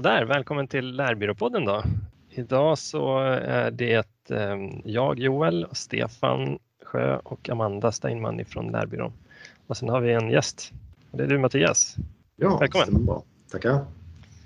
[0.00, 1.82] Sådär, välkommen till Lärbyråpodden då.
[2.30, 9.12] Idag så är det ehm, jag, Joel, Stefan Sjö och Amanda Steinman från Lärbyrån.
[9.66, 10.72] Och sen har vi en gäst.
[11.10, 11.96] Det är du Mattias.
[12.36, 13.06] Ja, Välkommen.
[13.06, 13.22] bra.
[13.50, 13.84] Tackar.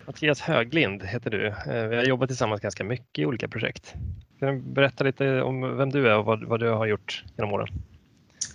[0.06, 1.46] Mattias Höglind heter du.
[1.46, 3.94] Eh, Vi har jobbat tillsammans ganska mycket i olika projekt.
[4.38, 7.52] Kan du berätta lite om vem du är och vad, vad du har gjort genom
[7.52, 7.68] åren?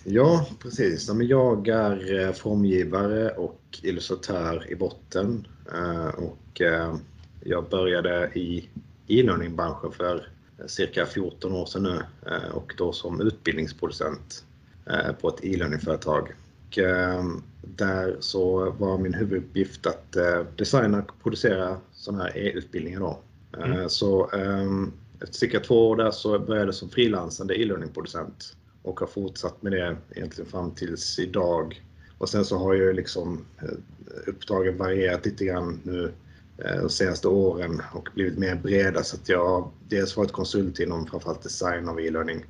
[0.04, 1.08] Ja, precis.
[1.08, 5.46] Ja, men Jag är eh, formgivare och illustratör i botten.
[5.74, 6.94] Eh, Och eh,
[7.44, 8.68] jag började i
[9.08, 10.28] e-learning-branschen för
[10.66, 12.02] cirka 14 år sedan nu
[12.52, 14.44] och då som utbildningsproducent
[15.20, 16.32] på ett e-learning-företag.
[17.62, 20.16] Där så var min huvuduppgift att
[20.56, 23.00] designa och producera sådana här e-utbildningar.
[23.00, 23.18] Då.
[23.58, 23.88] Mm.
[23.88, 24.30] Så
[25.22, 29.72] efter cirka två år där så började jag som frilansande e-learning-producent och har fortsatt med
[29.72, 31.82] det egentligen fram tills idag.
[32.18, 33.68] Och sen så har ju liksom eh,
[34.26, 36.12] uppdragen varierat lite grann nu
[36.58, 40.78] eh, de senaste åren och blivit mer breda så att jag har dels varit konsult
[40.78, 42.44] inom framförallt design av e-learning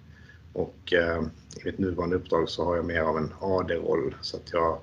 [0.53, 1.23] och eh,
[1.61, 4.79] i mitt nuvarande uppdrag så har jag mer av en AD-roll så att jag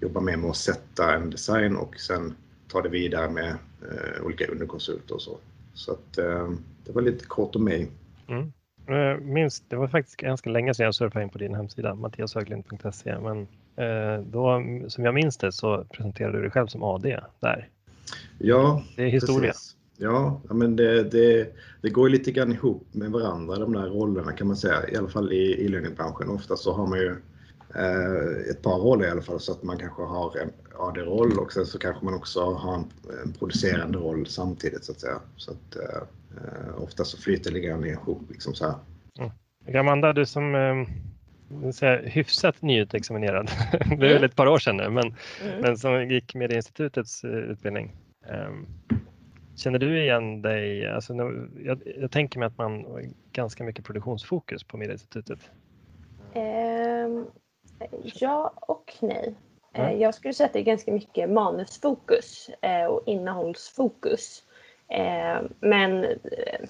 [0.00, 2.34] jobbar mer med att sätta en design och sen
[2.68, 5.38] ta det vidare med eh, olika underkonsulter och så.
[5.74, 6.50] Så att eh,
[6.84, 7.90] det var lite kort om mig.
[8.28, 8.52] Mm.
[8.92, 13.18] Eh, Minns, det var faktiskt ganska länge sedan jag surfade in på din hemsida, mattiashöglind.se.
[13.18, 17.68] Men eh, då, som jag minns det så presenterade du dig själv som AD där.
[18.38, 19.50] Ja, Det är historia.
[19.50, 19.76] Precis.
[20.02, 24.32] Ja, men det, det, det går ju lite grann ihop med varandra de där rollerna
[24.32, 24.88] kan man säga.
[24.88, 26.28] I alla fall i e-learningbranschen.
[26.28, 27.16] Ofta så har man ju
[27.74, 31.52] eh, ett par roller i alla fall så att man kanske har en AD-roll och
[31.52, 32.84] sen så kanske man också har en,
[33.24, 35.20] en producerande roll samtidigt så att säga.
[35.36, 35.76] Så att
[36.36, 39.78] eh, eh, ofta så flyter grann ihop liksom så här.
[39.80, 43.50] Amanda, du som eh, säga, hyfsat nyutexaminerad,
[43.98, 45.14] det är väl ett par år sedan nu, men,
[45.44, 45.60] Mm.
[45.60, 47.92] men som gick med institutets eh, utbildning.
[48.26, 48.66] Ehm,
[49.56, 50.86] Känner du igen dig?
[50.86, 55.50] Alltså, nu- jag, jag tänker mig att man har ganska mycket produktionsfokus på Medieinstitutet.
[56.34, 57.26] Ehm,
[58.02, 59.34] ja och nej.
[59.72, 59.90] Ja.
[59.90, 64.42] Eh, Jag skulle säga att det är ganska mycket manusfokus eh, och innehållsfokus.
[64.90, 66.60] Eh, men, eh,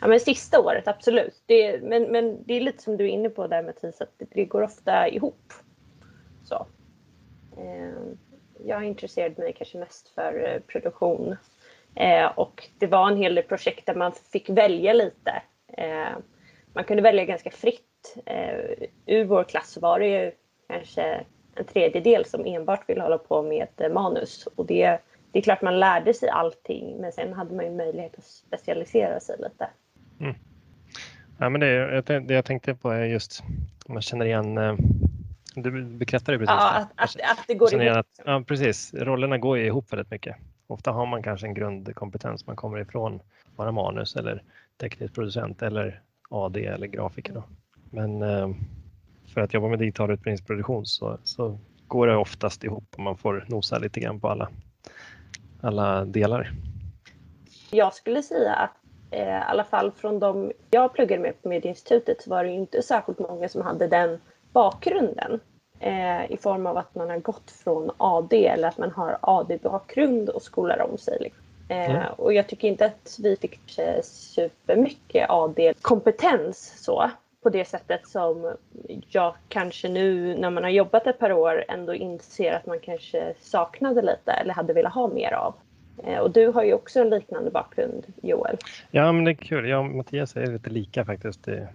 [0.00, 1.42] ja, men sista året, absolut.
[1.46, 4.26] Det, men, men det är lite som du är inne på där Mattias, att det,
[4.30, 5.52] det går ofta ihop.
[6.44, 6.66] Så.
[7.58, 8.14] Eh,
[8.64, 11.36] jag intresserade mig kanske mest för eh, produktion.
[11.94, 15.42] Eh, och det var en hel del projekt där man fick välja lite.
[15.76, 16.16] Eh,
[16.72, 18.16] man kunde välja ganska fritt.
[18.26, 20.32] Eh, ur vår klass var det ju
[20.68, 21.24] kanske
[21.54, 24.48] en tredjedel som enbart vill hålla på med eh, manus.
[24.54, 24.98] Och det,
[25.32, 29.20] det är klart man lärde sig allting men sen hade man ju möjlighet att specialisera
[29.20, 29.68] sig lite.
[31.38, 33.42] Ja, men det, det jag tänkte på är just
[33.86, 34.74] om man känner igen, eh,
[35.54, 37.96] du bekräftade precis Ja, att, att, att det går ihop.
[37.96, 38.94] att, ja, precis.
[38.94, 40.36] Rollerna går ju ihop väldigt mycket.
[40.66, 42.46] Ofta har man kanske en grundkompetens.
[42.46, 43.20] Man kommer ifrån
[43.56, 44.42] bara manus eller
[44.80, 46.00] teknisk producent eller
[46.30, 47.32] AD eller grafiker.
[47.34, 47.44] Då.
[47.90, 48.50] Men eh,
[49.34, 53.44] för att jobba med digital utbildningsproduktion så, så går det oftast ihop och man får
[53.48, 54.48] nosa lite grann på alla,
[55.62, 56.50] alla delar.
[57.70, 58.76] Jag skulle säga att
[59.10, 62.82] eh, i alla fall från de jag pluggade med på Medieinstitutet så var det inte
[62.82, 64.20] särskilt många som hade den
[64.52, 65.40] bakgrunden.
[65.80, 70.28] Eh, I form av att man har gått från AD eller att man har AD-bakgrund
[70.28, 71.18] och skolar om sig.
[71.20, 71.38] liksom.
[71.68, 72.02] Eh, Mm.
[72.16, 73.60] Och jag tycker inte att vi fick
[74.02, 77.10] supermycket AD-kompetens så
[77.42, 78.54] på det sättet som
[79.08, 83.34] jag kanske nu när man har jobbat ett par år ändå inser att man kanske
[83.40, 85.54] saknade lite eller hade velat ha mer av.
[86.04, 88.56] Eh, Och du har ju också en liknande bakgrund, Joel.
[88.90, 89.68] Ja, men det är kul.
[89.68, 91.44] Jag och Mattias är lite lika faktiskt.
[91.44, 91.68] Det,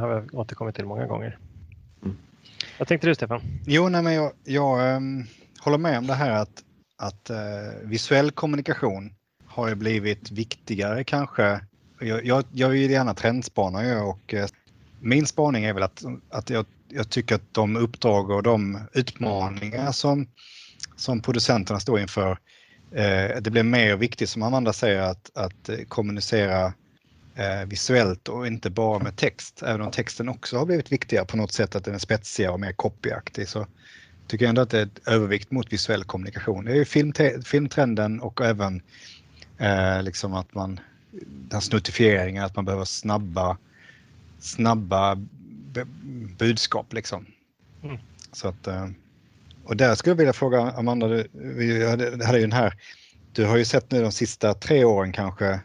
[0.00, 1.38] har jag återkommit till många gånger.
[2.02, 2.16] Mm.
[2.78, 3.40] Vad tänkte du Stefan?
[3.66, 5.24] Jo, nej, men jag, jag ehm,
[5.60, 6.62] håller med om det här att,
[6.96, 7.36] att eh,
[7.82, 9.10] visuell kommunikation
[9.46, 11.60] har ju blivit viktigare kanske.
[12.00, 14.46] Jag, jag, jag vill gärna trendspana jag och eh,
[15.06, 19.92] min spaning är väl att, att jag, jag tycker att de uppdrag och de utmaningar
[19.92, 20.28] som,
[20.96, 22.30] som producenterna står inför,
[22.92, 26.72] eh, det blir mer viktigt som Amanda säger att, att eh, kommunicera
[27.34, 29.62] eh, visuellt och inte bara med text.
[29.62, 32.60] Även om texten också har blivit viktigare på något sätt, att den är spetsigare och
[32.60, 33.66] mer copyaktig så
[34.26, 36.64] tycker jag ändå att det är ett övervikt mot visuell kommunikation.
[36.64, 38.82] Det är ju filmte- filmtrenden och även
[39.58, 40.80] eh, liksom att man,
[41.10, 43.56] den här snuttifieringen, att man behöver snabba,
[44.38, 45.16] snabba
[46.38, 47.26] budskap liksom.
[47.82, 47.98] Mm.
[48.32, 48.88] Så att, eh,
[49.64, 52.74] och där skulle jag vilja fråga Amanda, du, vi hade, hade ju den här,
[53.32, 55.60] du har ju sett nu de sista tre åren kanske,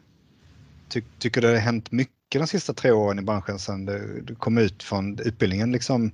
[0.90, 4.22] Ty, tycker du det har hänt mycket de sista tre åren i branschen sedan du,
[4.22, 5.72] du kom ut från utbildningen?
[5.72, 6.12] Liksom,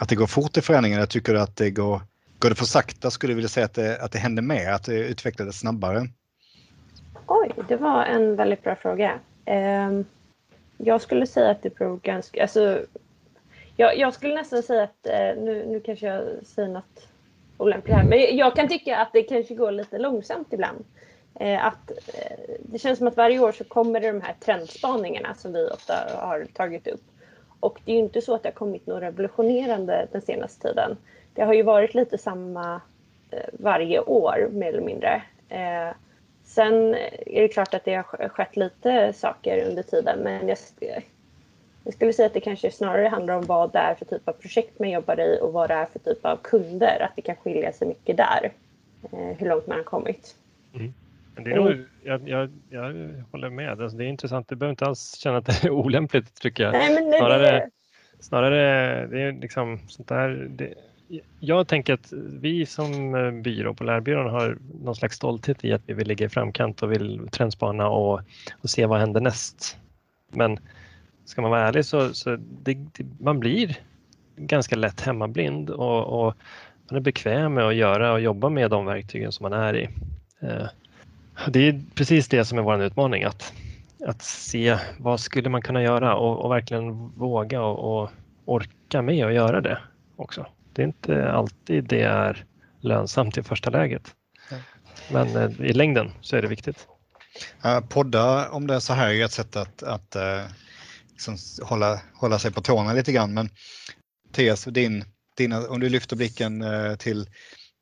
[0.00, 0.98] att det går fort i förändringen?
[0.98, 2.00] Jag tycker att det går,
[2.38, 4.84] går det för sakta skulle du vilja säga att det, att det händer mer, att
[4.84, 6.08] det utvecklades snabbare?
[7.26, 9.20] Oj, det var en väldigt bra fråga.
[9.88, 10.04] Um,
[10.78, 12.42] jag skulle säga att det beror ganska...
[12.42, 12.80] Alltså,
[13.76, 15.06] jag, jag skulle nästan säga att...
[15.06, 17.08] Eh, nu, nu kanske jag säger något
[17.58, 18.04] olämpligt här.
[18.04, 20.84] Men jag kan tycka att det kanske går lite långsamt ibland.
[21.34, 25.34] Eh, att, eh, det känns som att varje år så kommer det de här trendspaningarna
[25.34, 27.02] som vi ofta har tagit upp.
[27.60, 30.96] Och det är ju inte så att det har kommit något revolutionerande den senaste tiden.
[31.34, 32.80] Det har ju varit lite samma
[33.52, 35.22] varje år mer eller mindre.
[36.46, 36.94] Sen
[37.26, 40.58] är det klart att det har skett lite saker under tiden men jag,
[41.84, 44.32] jag skulle säga att det kanske snarare handlar om vad det är för typ av
[44.32, 47.00] projekt man jobbar i och vad det är för typ av kunder.
[47.02, 48.52] Att det kan skilja sig mycket där.
[49.12, 50.36] Eh, hur långt man har kommit.
[50.74, 50.94] Mm.
[51.36, 52.82] Det är nog, jag, jag, jag
[53.32, 53.80] håller med.
[53.82, 54.48] Alltså det är intressant.
[54.48, 56.72] Du behöver inte alls känna att det är olämpligt tycker jag.
[56.72, 57.70] Nej, men snarare, det...
[58.20, 60.28] snarare det är liksom sånt där.
[60.50, 60.74] Det,
[61.40, 65.82] jag tänker att vi som eh, byrå på Lärbyrån har någon slags stolthet i att
[65.86, 68.20] vi vill ligga i framkant och vill trendspana och,
[68.62, 69.78] och se vad händer näst.
[70.32, 70.58] Men
[71.24, 73.76] ska man vara ärlig så, så det, det, man blir
[74.36, 76.34] ganska lätt hemmablind och, och,
[76.90, 79.88] man är bekväm med att göra och jobba med de verktygen som man är i.
[80.40, 80.66] Eh,
[81.48, 83.52] det är precis det som är vår utmaning, att,
[84.06, 88.10] att se vad skulle man kunna göra och, och verkligen våga och, och
[88.44, 89.78] orka med att göra det
[90.16, 90.46] också.
[90.76, 92.44] Det är inte alltid det är
[92.80, 94.14] lönsamt i första läget.
[95.10, 96.86] Men eh, i längden så är det viktigt.
[97.88, 100.50] Podda om det är så här är ett sätt att, att uh,
[101.10, 103.34] liksom hålla, hålla sig på tårna lite grann.
[103.34, 103.50] Men
[104.28, 105.04] Mattias, din,
[105.36, 107.26] dina, om du lyfter blicken uh, till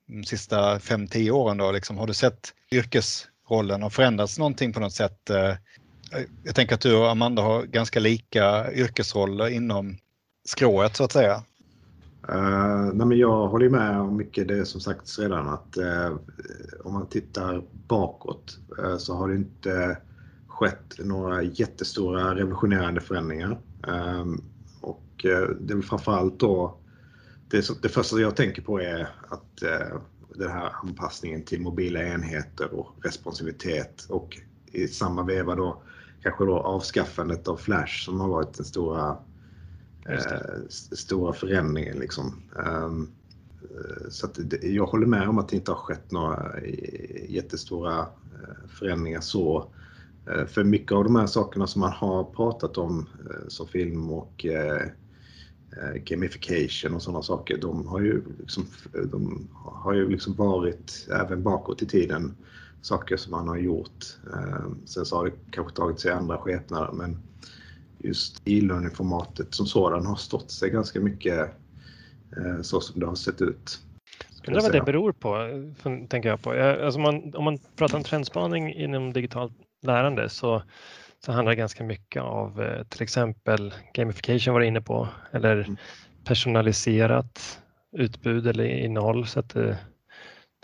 [0.07, 4.95] de sista 5-10 åren då, liksom, har du sett yrkesrollen har förändrats någonting på något
[4.95, 5.31] sätt?
[6.45, 9.99] Jag tänker att du och Amanda har ganska lika yrkesroller inom
[10.45, 11.43] skrået så att säga.
[12.29, 16.17] Uh, nej men jag håller med om mycket det som sagts redan att uh,
[16.85, 19.99] om man tittar bakåt uh, så har det inte
[20.47, 23.61] skett några jättestora revolutionerande förändringar.
[23.89, 24.45] Um,
[24.81, 25.03] och
[25.61, 26.79] det är framförallt då
[27.49, 29.63] det, det första jag tänker på är att
[30.35, 34.39] den här anpassningen till mobila enheter och responsivitet och
[34.73, 35.83] i samma veva då
[36.23, 39.17] kanske då avskaffandet av Flash som har varit den stora
[40.09, 41.99] Eh, stora förändringen.
[41.99, 42.43] Liksom.
[42.67, 43.09] Ehm,
[43.63, 44.29] eh, så
[44.63, 48.07] jag håller med om att det inte har skett några eh, jättestora
[48.69, 49.71] förändringar så.
[50.47, 53.07] För mycket av de här sakerna som man har pratat om
[53.49, 54.47] som film och
[55.95, 58.67] gamification och sådana saker, de har ju, liksom,
[59.05, 62.37] de har ju liksom varit även bakåt i tiden
[62.83, 64.05] saker som man har gjort.
[64.35, 67.19] Ehm, sen så har det kanske tagit sig andra skepnader men
[68.05, 71.51] just e-learning-formatet som sådan har stått sig ganska mycket
[72.37, 73.81] eh, så som det har sett ut.
[74.47, 75.37] Undrar vad det beror på,
[76.09, 76.51] tänker jag på.
[76.53, 79.53] Alltså man, om man pratar om trendspaning inom digitalt
[79.83, 80.63] lärande så,
[81.25, 85.57] så handlar det ganska mycket av eh, till exempel gamification var du inne på eller
[85.57, 85.77] mm.
[86.25, 87.61] personaliserat
[87.93, 89.79] utbud eller innehåll så att det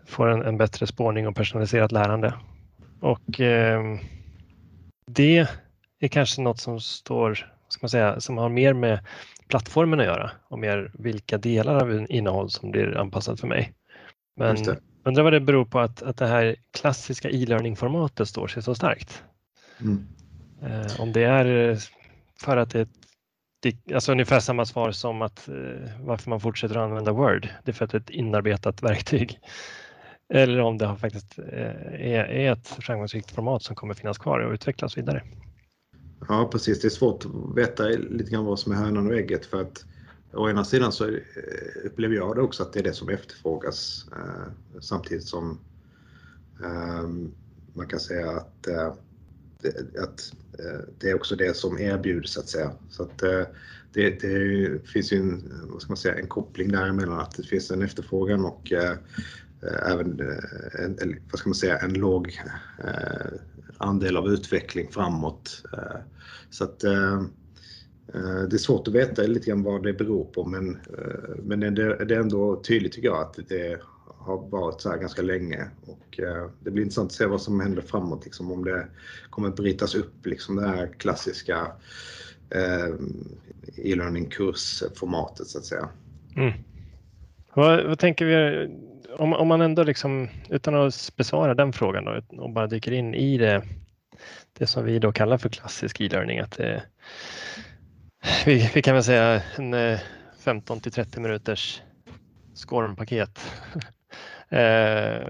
[0.07, 2.35] får en, en bättre spårning och personaliserat lärande.
[3.01, 3.99] Och eh,
[5.07, 5.49] det
[6.07, 7.35] är kanske något som står,
[7.69, 9.07] ska man säga, som har mer med
[9.49, 13.73] plattformen att göra och mer vilka delar av innehåll som blir anpassat för mig.
[14.37, 14.57] Men
[15.05, 19.25] undrar vad det beror på att, att det här klassiska e-learning-formatet står sig så starkt.
[19.81, 20.07] Mm.
[20.63, 21.79] Eh, om det är
[22.41, 22.89] för att det
[23.63, 25.55] är alltså ungefär samma svar som att eh,
[26.01, 27.49] varför man fortsätter att använda Word.
[27.65, 29.39] Det är för att det är ett inarbetat verktyg.
[30.35, 31.47] Eller om det faktiskt eh,
[31.95, 35.23] är, är ett framgångsrikt format som kommer finnas kvar och utvecklas vidare.
[36.29, 39.47] Ja precis, det är svårt att veta lite grann vad som är hönan och ägget
[39.47, 39.85] för att
[40.33, 41.15] å ena sidan så eh,
[41.85, 45.59] upplever jag det också att det är det som efterfrågas eh, samtidigt som
[46.63, 47.09] eh,
[47.75, 48.95] man kan säga att, eh,
[49.63, 52.73] det, att eh, det är också det som erbjuds så att säga.
[52.91, 53.43] Så att, eh,
[53.93, 57.71] det, det, finns ju en, vad ska man säga, en koppling däremellan att det finns
[57.71, 58.97] en efterfrågan och eh,
[59.63, 62.41] Eh, även eh, en, vad ska man säga, en låg
[62.85, 63.33] eh,
[63.79, 65.63] andel av utveckling framåt.
[66.51, 70.79] Så att det är svårt att veta lite grann vad det beror på men,
[71.43, 75.71] men det, är ändå tydligt tycker jag att det har varit så här ganska länge
[75.87, 76.21] och
[76.61, 78.87] det blir intressant att se vad som händer framåt, liksom, om det
[79.31, 81.73] kommer att brytas upp, liksom det här klassiska
[83.77, 85.89] e-learning kursformatet så att säga.
[86.37, 86.53] Mm.
[87.55, 88.69] Vad, vad, tänker vi
[89.19, 93.15] om, om man ändå liksom, utan att besvara den frågan då, och bara dyker in
[93.15, 93.63] i det,
[94.59, 96.83] det som vi då kallar för klassisk e-learning, att det,
[98.47, 99.99] vi, vi kan väl säga en eh,
[100.39, 101.83] 15 till 30 minuters
[102.55, 103.41] skormpaket.
[104.53, 105.21] Eh,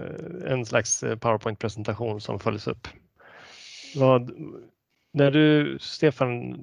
[0.47, 2.87] en slags eh, PowerPoint-presentation som följs upp.
[3.95, 4.31] vad,
[5.13, 6.57] när du, Stefan,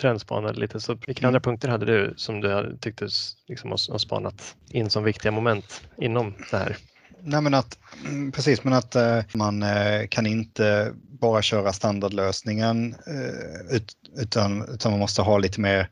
[0.00, 1.28] trendspanade lite, så vilka Mm.
[1.28, 3.08] andra punkter hade du som du tyckte
[3.48, 6.76] liksom har spanat in som viktiga moment inom det här?
[7.24, 12.94] Nej, men att, mm, precis, men att eh, man eh, kan inte bara köra standardlösningen
[13.06, 15.88] eh, ut, utan, utan man måste ha lite mer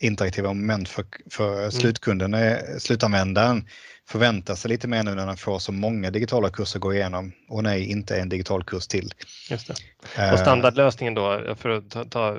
[0.00, 3.64] interaktiva moment för, för slutkunden, eh, slutanvändaren
[4.10, 7.32] förväntar sig lite mer nu när den får så många digitala kurser att gå igenom
[7.48, 9.12] och nej, inte en digital kurs till.
[9.50, 9.74] Just det.
[10.22, 12.36] Eh, Och standardlösningen då, för att ta, ta,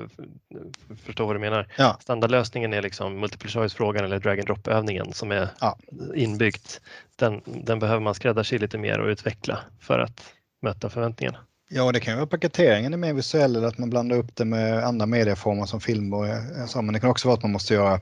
[1.04, 1.68] förstå vad du menar.
[1.78, 1.96] Ja.
[2.00, 5.78] Standardlösningen är liksom multiple choice-frågan eller drag and drop-övningen som är Ja.
[6.14, 6.80] inbyggt.
[7.16, 10.22] Den, den behöver man skräddarsy lite mer och utveckla för att
[10.62, 11.38] möta förväntningarna.
[11.68, 14.44] Ja, det kan ju vara paketeringen är mer visuell eller att man blandar upp det
[14.44, 16.26] med andra medieformer som film och
[16.68, 18.00] så, men det kan också vara att man måste göra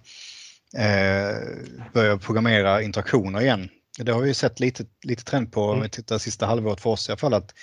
[0.77, 1.37] eh,
[1.93, 3.69] börja programmera interaktioner igen.
[3.99, 5.83] Det har vi sett lite, lite trend på om Mm.
[5.83, 7.55] vi tittar sista halvåret för oss i alla fall att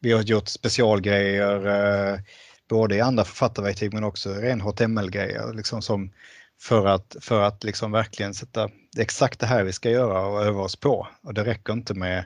[0.00, 2.20] vi har gjort specialgrejer eh,
[2.68, 6.12] både i andra författarverktyg men också ren HTML-grejer liksom som
[6.60, 10.42] för att, för att liksom verkligen sätta det exakt det här vi ska göra och
[10.44, 11.08] öva oss på.
[11.22, 12.18] Och det räcker inte med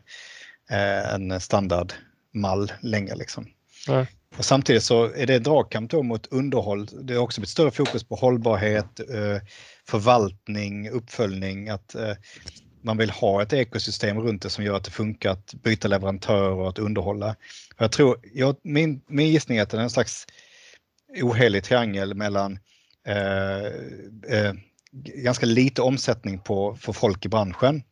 [0.71, 3.15] eh, en standardmall längre.
[3.17, 3.47] Liksom.
[3.89, 4.07] Nej.
[4.39, 6.87] Och samtidigt så är det dragkamp då mot underhåll.
[7.03, 9.49] Det har också blivit större fokus på hållbarhet, eh,
[9.89, 11.69] förvaltning, uppföljning.
[11.69, 12.13] Att eh,
[12.83, 16.51] man vill ha ett ekosystem runt det som gör att det funkar att byta leverantör
[16.51, 17.37] och att underhålla.
[17.79, 20.27] Jag tror, jag, min, min gissning är att det är en slags
[21.23, 22.59] ohelig triangel mellan
[23.07, 23.65] eh,
[24.39, 24.53] eh,
[24.93, 27.83] ganska lite omsättning på, för folk i branschen.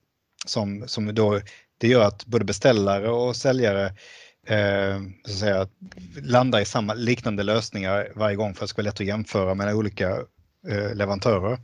[0.47, 1.41] Som, som då,
[1.79, 3.95] det gör att både beställare och säljare
[4.47, 5.69] eh, så att säga,
[6.23, 9.55] landar i samma liknande lösningar varje gång för att det ska vara lätt att jämföra
[9.55, 10.11] mellan olika
[10.69, 11.59] eh, leverantörer.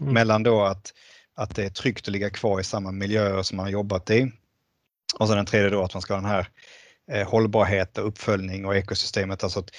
[0.00, 0.14] Mm.
[0.14, 0.92] Mellan då att,
[1.34, 4.32] att det är tryggt att ligga kvar i samma miljöer som man har jobbat i.
[5.18, 6.48] Och sen den tredje då att man ska ha den här
[7.12, 9.44] eh, hållbarhet och uppföljning och ekosystemet.
[9.44, 9.70] Alltså att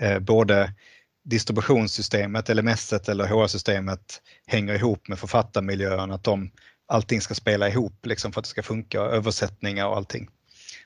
[0.00, 0.72] eh, både
[1.24, 6.50] distributionssystemet, LMS eller HR-systemet hänger ihop med författarmiljön, att de,
[6.86, 10.28] allting ska spela ihop liksom för att det ska funka, översättningar och allting.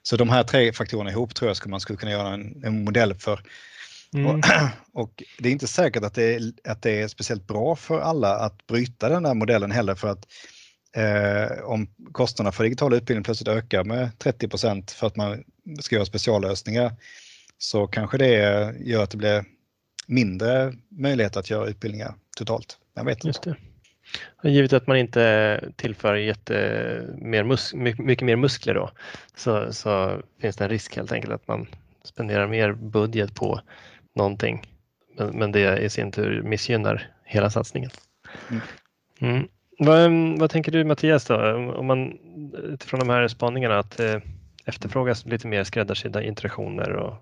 [0.07, 2.85] Så de här tre faktorerna ihop tror jag skulle man skulle kunna göra en, en
[2.85, 3.41] modell för.
[4.15, 4.27] Mm.
[4.27, 4.45] Och,
[5.03, 8.37] och det är inte säkert att det, är, att det är speciellt bra för alla
[8.37, 10.27] att bryta den här modellen heller för att
[10.97, 15.45] eh, om kostnaderna för digital utbildning plötsligt ökar med 30% för att man
[15.81, 16.93] ska göra speciallösningar
[17.59, 19.45] så kanske det gör att det blir
[20.07, 22.79] mindre möjlighet att göra utbildningar totalt.
[22.95, 23.57] Jag vet inte.
[24.43, 28.91] Givet att man inte tillför jätte, mer mus, my- mycket mer muskler då
[29.35, 31.67] så, så finns det en risk helt enkelt att man
[32.05, 33.61] spenderar mer budget på
[34.15, 34.63] någonting.
[35.19, 37.91] Men, men det i sin tur missgynnar hela satsningen.
[38.51, 38.63] Mm.
[39.21, 39.49] Mm.
[39.79, 41.55] Vad, vad tänker du Mattias då?
[41.77, 42.19] Om man
[42.55, 44.17] utifrån de här spaningarna att eh,
[44.65, 47.15] efterfrågas lite mer skräddarsydda interaktioner och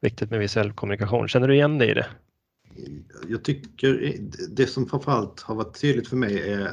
[0.00, 1.28] viktigt med visuell kommunikation.
[1.28, 2.06] Känner du igen dig i det?
[3.28, 4.18] Jag tycker
[4.50, 6.70] det som framförallt har varit tydligt för mig är,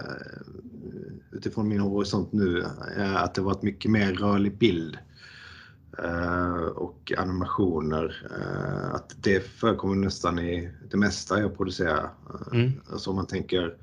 [1.32, 4.98] utifrån min horisont nu är att det varit mycket mer rörlig bild
[6.04, 8.28] eh, och animationer.
[8.40, 12.04] eh, Att det förekommer nästan i det mesta jag producerar.
[12.04, 12.72] Eh, Mm.
[12.92, 13.76] Alltså om man tänker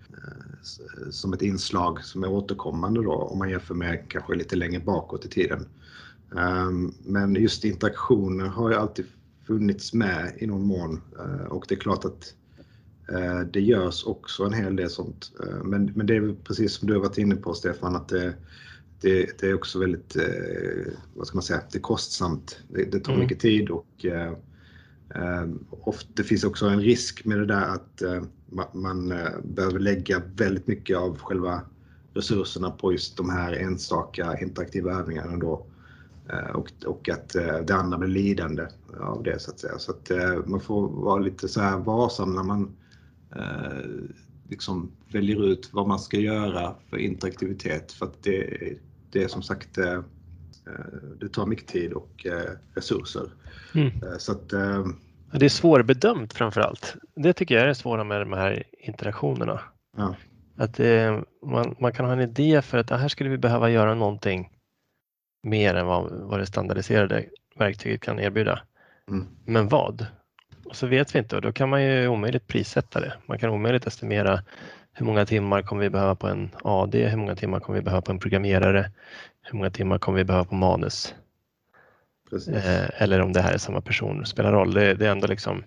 [1.11, 5.25] som ett inslag som är återkommande då om man jämför med kanske lite längre bakåt
[5.25, 5.67] i tiden.
[7.05, 9.07] Men just interaktioner har ju alltid
[9.51, 12.35] funnits med i någon mån eh, och det är klart att
[13.13, 15.33] eh, det görs också en hel del sånt.
[15.47, 18.35] Eh, Men, men det är precis som du har varit inne på Stefan att det,
[19.01, 20.17] det, det är också väldigt,
[21.15, 22.59] vad ska man säga, det är kostsamt.
[22.69, 23.25] Det, det tar Mm.
[23.25, 24.07] mycket tid och
[25.71, 28.03] ofta, det finns också en risk med det där att
[28.51, 31.61] ma- man eh, behöver lägga väldigt mycket av själva
[32.15, 35.67] resurserna på just de här enstaka interaktiva övningarna då.
[36.33, 38.67] Eh, Och, och att eh, det andra blir lidande
[39.01, 39.79] av det så att säga.
[39.79, 42.77] Så att eh, man får vara lite så här varsam när man
[44.49, 47.93] liksom väljer ut vad man ska göra för interaktivitet.
[47.93, 48.59] För att det,
[49.11, 49.79] det är som sagt,
[51.21, 52.27] det tar mycket tid och
[52.75, 53.31] resurser.
[53.75, 53.91] Mm.
[54.19, 54.49] Så att
[55.33, 56.97] Det är svårbedömt framför allt.
[57.17, 59.61] Det tycker jag är det svåra med de här interaktionerna.
[59.97, 60.17] Ja.
[60.57, 60.81] Att
[61.47, 64.49] man, man kan ha en idé för att ah, här skulle vi behöva göra någonting
[65.43, 67.25] mer än vad, vad det standardiserade
[67.57, 68.63] verktyget kan erbjuda.
[69.09, 69.27] Mm.
[69.45, 70.07] Men vad?
[70.65, 73.13] Och så vet vi inte och då kan man ju omöjligt prissätta det.
[73.27, 74.43] Man kan omöjligt estimera
[74.93, 78.03] hur många timmar kommer vi behöva på en AD, hur många timmar kommer vi behöva
[78.03, 78.91] på en programmerare,
[79.43, 81.15] hur många timmar kommer vi behöva på manus.
[82.33, 84.75] Eh, eller om det här är samma person, spelar roll.
[84.75, 85.65] Det, det är ändå liksom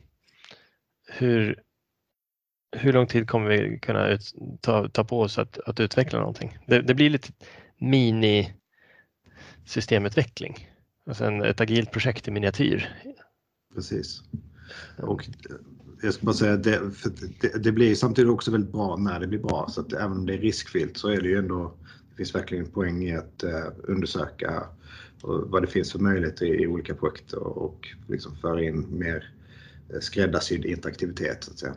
[1.08, 1.60] hur,
[2.72, 6.58] hur lång tid kommer vi kunna ut, ta, ta på oss att, att utveckla någonting?
[6.68, 7.30] Det, det blir lite
[7.78, 8.54] mini
[9.66, 10.70] systemutveckling.
[11.08, 12.90] Alltså en, ett agilt projekt i miniatyr
[13.76, 14.24] Precis.
[14.98, 15.28] Och
[16.02, 16.82] jag ska bara säga det,
[17.42, 19.68] det, det, blir samtidigt också väldigt bra när det blir bra.
[19.70, 21.74] Så att även om det är riskfyllt så är det ju ändå,
[22.10, 23.52] det finns verkligen poäng i att uh,
[23.84, 24.64] undersöka
[25.22, 29.34] vad det finns för möjligheter i, i olika projekt och, och liksom föra in mer
[30.00, 31.74] skräddarsydd interaktivitet så att säga.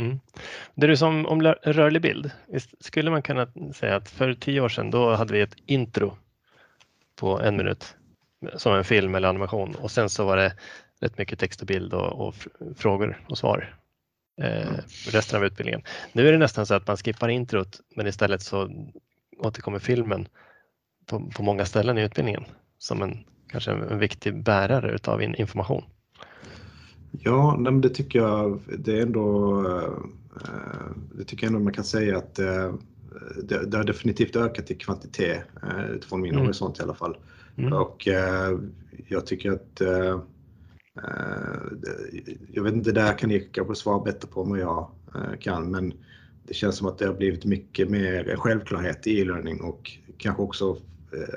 [0.00, 0.20] Mm.
[0.74, 2.30] Det är som om rörlig bild.
[2.48, 6.16] Visst skulle man kunna säga att för tio år sedan då hade vi ett intro
[7.22, 7.96] på en minut
[8.56, 10.52] som en film eller animation och sen så var det
[11.00, 12.34] rätt mycket text och bild och, och
[12.76, 13.76] frågor och svar
[14.40, 14.80] eh, mm.
[15.10, 15.82] resten av utbildningen.
[16.12, 18.70] Nu är det nästan så att man skippar introt men istället så
[19.38, 20.28] återkommer filmen
[21.06, 22.44] på, på många ställen i utbildningen
[22.78, 25.84] som en kanske en, viktig bärare utav information.
[27.10, 28.60] Ja, det tycker jag.
[28.78, 29.58] Det är ändå.
[30.40, 32.74] Eh, det tycker jag ändå man kan säga att eh,
[33.42, 36.44] det, det har definitivt ökat i kvantitet eh, utifrån min mm.
[36.44, 37.16] horisont i alla fall.
[37.56, 37.72] Mm.
[37.72, 38.08] Och
[39.08, 39.82] jag tycker att
[42.52, 44.90] jag vet inte, där kan ni kanske svara bättre på än jag
[45.40, 45.92] kan, men
[46.46, 50.72] det känns som att det har blivit mycket mer självklarhet i e-learning och kanske också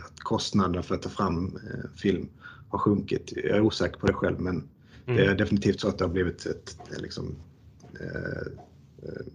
[0.06, 1.60] att kostnaden för att ta fram
[1.96, 2.30] film
[2.70, 3.34] har sjunkit.
[3.36, 4.70] Jag är osäker på det själv, men
[5.06, 5.18] Mm.
[5.18, 7.36] Det är definitivt så att det har blivit ett liksom,
[8.00, 8.48] eh,
[9.10, 9.26] eh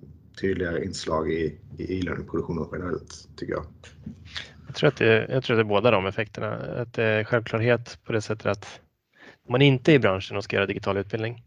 [0.40, 3.64] tydligare inslag i, i e-learning-produktionen generellt, tycker jag.
[4.66, 6.52] Jag tror, att det, jag tror att det är båda de effekterna.
[6.52, 8.80] Att det är självklarhet på det sättet att
[9.46, 11.42] om man inte är i branschen och ska göra digital utbildning,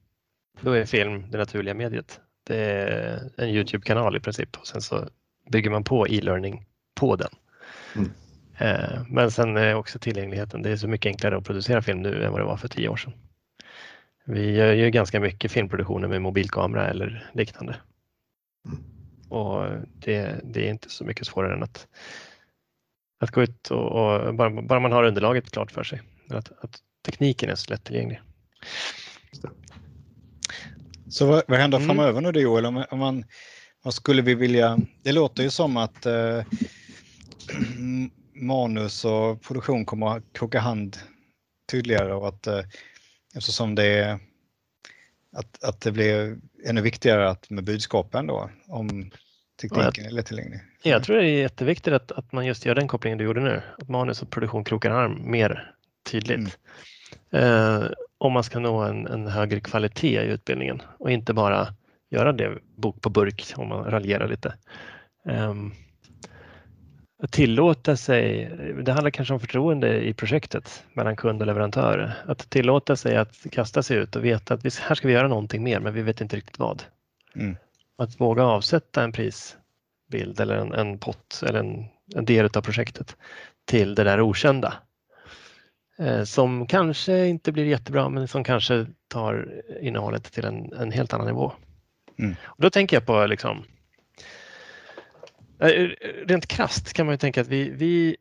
[0.62, 2.20] då är film det naturliga mediet.
[2.44, 5.10] Det är en Youtube-kanal i princip och sen så
[5.52, 7.30] bygger man på e-learning på den.
[7.96, 8.12] Mm.
[8.58, 10.62] Eh, men sen är också tillgängligheten.
[10.62, 12.90] Det är så mycket enklare att producera film nu än vad det var för tio
[12.90, 13.14] år sedan.
[14.26, 17.76] Vi gör ju ganska mycket filmproduktioner med mobilkamera eller liknande.
[18.66, 18.84] Mm.
[19.30, 19.66] Och
[20.00, 21.88] det, det, är inte så mycket svårare än att,
[23.20, 26.02] att gå ut och, och bara, bara, man har underlaget klart för sig.
[26.30, 28.22] Att, att tekniken är så lättillgänglig.
[31.10, 31.88] Så vad, vad händer mm.
[31.88, 32.66] framöver nu då Joel?
[32.66, 33.26] Om, om man,
[33.84, 34.80] vad skulle vi vilja?
[35.04, 36.44] Det låter ju som att eh,
[38.34, 40.98] manus och produktion kommer att kroka hand
[41.72, 42.62] tydligare och att eh,
[43.36, 44.20] Eftersom det är
[45.34, 49.12] att, att det blir ännu viktigare att med budskapen då om
[49.62, 50.60] tekniken är lättillgänglig.
[50.84, 53.62] Jag tror det är jätteviktigt att, att man just gör den kopplingen du gjorde nu,
[53.78, 55.74] att manus och produktion krokar arm mer
[56.12, 56.58] tydligt.
[57.32, 57.82] Mm.
[57.82, 61.68] Eh, om man ska nå en, en, högre kvalitet i utbildningen och inte bara
[62.10, 64.54] göra det bok på burk om man raljerar lite.
[65.26, 65.74] Um,
[67.24, 68.52] att tillåta sig,
[68.84, 72.14] det handlar kanske om förtroende i projektet mellan kund och leverantör.
[72.26, 75.64] Att tillåta sig att kasta sig ut och veta att här ska vi göra någonting
[75.64, 76.84] mer men vi vet inte riktigt vad.
[77.36, 77.56] Mm.
[77.98, 83.18] Att våga avsätta en prisbild eller en, en pott eller en, en del av projektet
[83.66, 84.74] till det där okända.
[86.00, 91.14] Eh, som kanske inte blir jättebra men som kanske tar innehållet till en, en helt
[91.14, 91.52] annan nivå.
[92.20, 92.36] Mm.
[92.44, 93.66] Och då tänker jag på liksom,
[95.60, 95.90] Eh, eh,
[96.28, 98.18] rent krast kan man ju tänka att vi, vi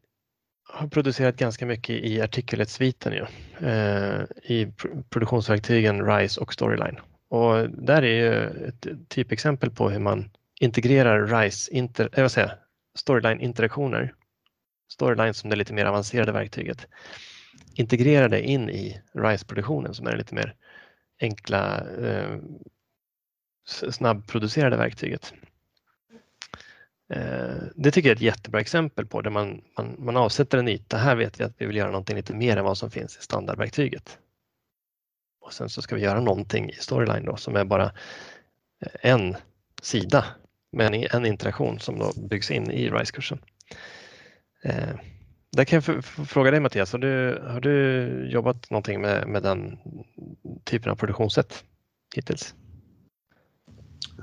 [0.73, 3.27] har producerat ganska mycket i artikelhetssviten, ju,
[3.68, 4.73] eh, i
[5.11, 6.99] produktionsverktygen RISE och Storyline.
[7.29, 12.53] Och där är ju ett typexempel på hur man integrerar RISE, inter, eh, jag säga,
[12.95, 14.14] Storyline-interaktioner,
[14.92, 16.87] Storyline som det lite mer avancerade verktyget,
[17.75, 20.55] integrerar det in i RISE-produktionen som är det lite mer
[21.21, 22.38] enkla, eh,
[23.90, 25.35] snabbproducerade verktyget.
[27.12, 30.68] Eh, det tycker jag är ett jättebra exempel på där man, man, man avsätter en
[30.68, 30.96] yta.
[30.96, 33.22] Här vet vi att vi vill göra någonting lite mer än vad som finns i
[33.22, 34.18] standardverktyget.
[35.40, 39.37] Och sen så ska vi göra någonting i Storyline då som är bara eh, en
[39.83, 40.25] sida
[40.72, 43.38] med en interaktion som då byggs in i RISE-kursen.
[44.62, 44.96] Eh,
[45.53, 49.79] där kan jag fråga dig Mattias, har du, har du jobbat någonting med, med den
[50.64, 51.64] typen av produktionssätt
[52.14, 52.55] hittills?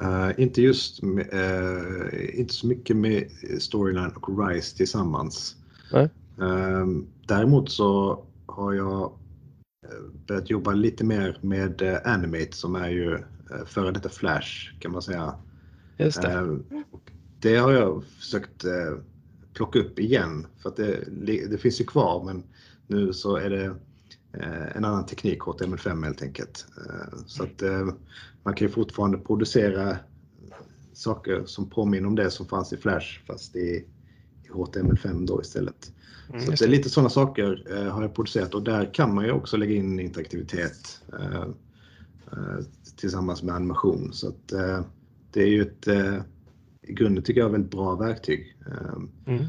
[0.02, 5.56] Uh, inte just med, uh, inte så mycket med Storyline och RISE tillsammans.
[6.42, 6.86] Uh,
[7.28, 9.04] däremot så har jag
[9.86, 13.18] eh, börjat jobba lite mer med Animate som är ju
[13.66, 15.36] före detta Flash kan man säga.
[15.98, 16.60] Just det.
[17.40, 18.66] det har jag försökt
[19.54, 22.44] plocka upp igen för att det, det finns ju kvar men
[22.88, 23.76] nu så är det
[24.32, 26.66] en annan teknik, HTML5 helt enkelt.
[26.78, 27.88] Eh, så att eh,
[28.44, 29.98] man kan ju fortfarande producera
[30.94, 33.86] saker som påminner om det som fanns i Flash fast i,
[34.50, 35.92] HTML5 då istället.
[36.30, 39.32] Mm, så det är lite sådana saker har jag producerat och där kan man ju
[39.32, 41.02] också lägga in interaktivitet
[42.98, 44.14] tillsammans med animation.
[44.14, 44.48] Så att,
[45.32, 45.88] det är ju ett,
[46.82, 48.58] i grunden tycker jag, väldigt bra verktyg.
[49.28, 49.46] Mm.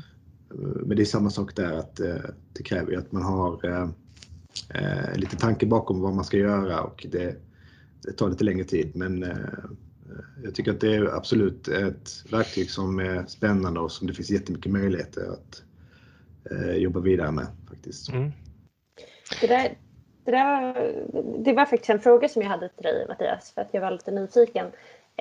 [0.86, 1.96] Men det är samma sak där att
[2.52, 3.60] det kräver ju att man har
[4.74, 7.36] eh, lite tanke bakom vad man ska göra och det,
[8.02, 8.96] det tar lite längre tid.
[8.96, 9.36] Men eh,
[10.42, 14.30] jag tycker att det är absolut ett verktyg som är spännande och som det finns
[14.30, 15.62] jättemycket möjligheter att
[16.50, 18.08] eh, jobba vidare med faktiskt.
[18.08, 18.32] Mm.
[19.40, 19.78] Det, där,
[20.24, 20.74] det, där,
[21.44, 23.90] det var faktiskt en fråga som jag hade till dig Mattias för att jag var
[23.90, 24.66] lite nyfiken.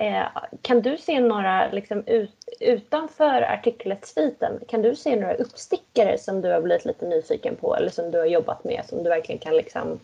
[0.00, 0.26] Eh,
[0.62, 6.52] kan du se några, liksom, ut, utanför artiklet-sviten, kan du se några uppstickare som du
[6.52, 9.56] har blivit lite nyfiken på eller som du har jobbat med som du verkligen kan
[9.56, 9.98] liksom,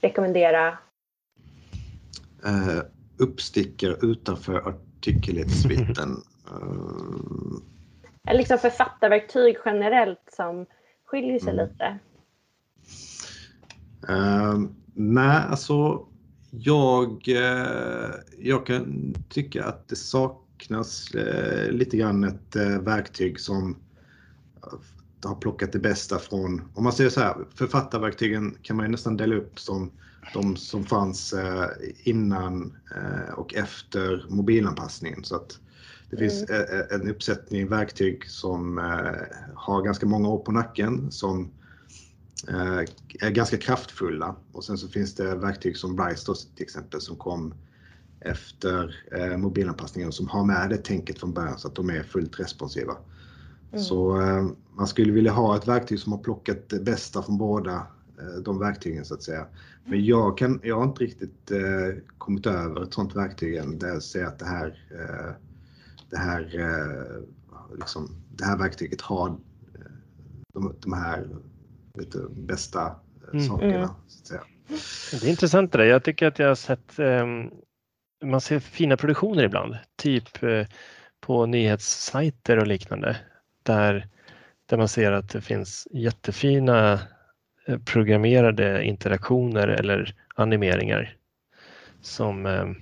[0.00, 0.78] rekommendera?
[2.46, 2.82] Uh,
[3.18, 6.10] uppstickare utanför artiklet-sviten?
[6.52, 8.34] uh...
[8.34, 10.66] Liksom författarverktyg generellt som
[11.04, 11.66] skiljer sig mm.
[11.66, 11.98] lite?
[14.08, 14.60] Uh,
[14.94, 16.07] nej, alltså
[16.50, 23.76] jag, eh, jag kan tycka att det saknas eh, lite grann ett eh, verktyg som
[25.24, 29.16] har plockat det bästa från, om man säger så här, författarverktygen kan man ju nästan
[29.16, 29.90] dela upp som
[30.34, 31.34] de som fanns
[32.02, 32.76] innan
[33.36, 35.24] och efter mobilanpassningen.
[35.24, 35.58] Så att
[36.10, 36.82] det finns mm.
[36.90, 38.78] en uppsättning verktyg som
[39.54, 41.50] har ganska många år på nacken som
[42.46, 44.36] är ganska kraftfulla.
[44.52, 47.54] Och sen så finns det verktyg som Rise till exempel som kom
[48.20, 52.40] efter eh, mobilanpassningen som har med det tänket från början så att de är fullt
[52.40, 52.96] responsiva.
[53.72, 53.84] Mm.
[53.84, 54.46] Så eh,
[54.76, 57.86] man skulle vilja ha ett verktyg som har plockat det bästa från båda
[58.20, 59.46] eh, de verktygen så att säga.
[59.84, 63.88] Men jag, kan, jag har inte riktigt eh, kommit över ett sådant verktyg än där
[63.88, 65.34] jag ser att det här, eh,
[66.10, 66.42] det här,
[67.78, 69.38] liksom, det här verktyget har
[70.52, 71.28] de, de här
[71.94, 73.46] lite bästa eh, mm.
[73.46, 73.74] sakerna.
[73.74, 73.88] Mm.
[74.08, 74.42] Så att säga.
[75.20, 75.84] Det är intressant det där.
[75.84, 77.50] Jag tycker att jag har sett um,
[78.24, 80.66] man ser fina produktioner ibland, typ uh,
[81.20, 83.16] på nyhetssajter och liknande
[83.62, 84.08] där,
[84.66, 87.00] där man ser att det finns jättefina
[87.68, 91.16] uh, programmerade interaktioner eller animeringar
[92.00, 92.72] som, uh,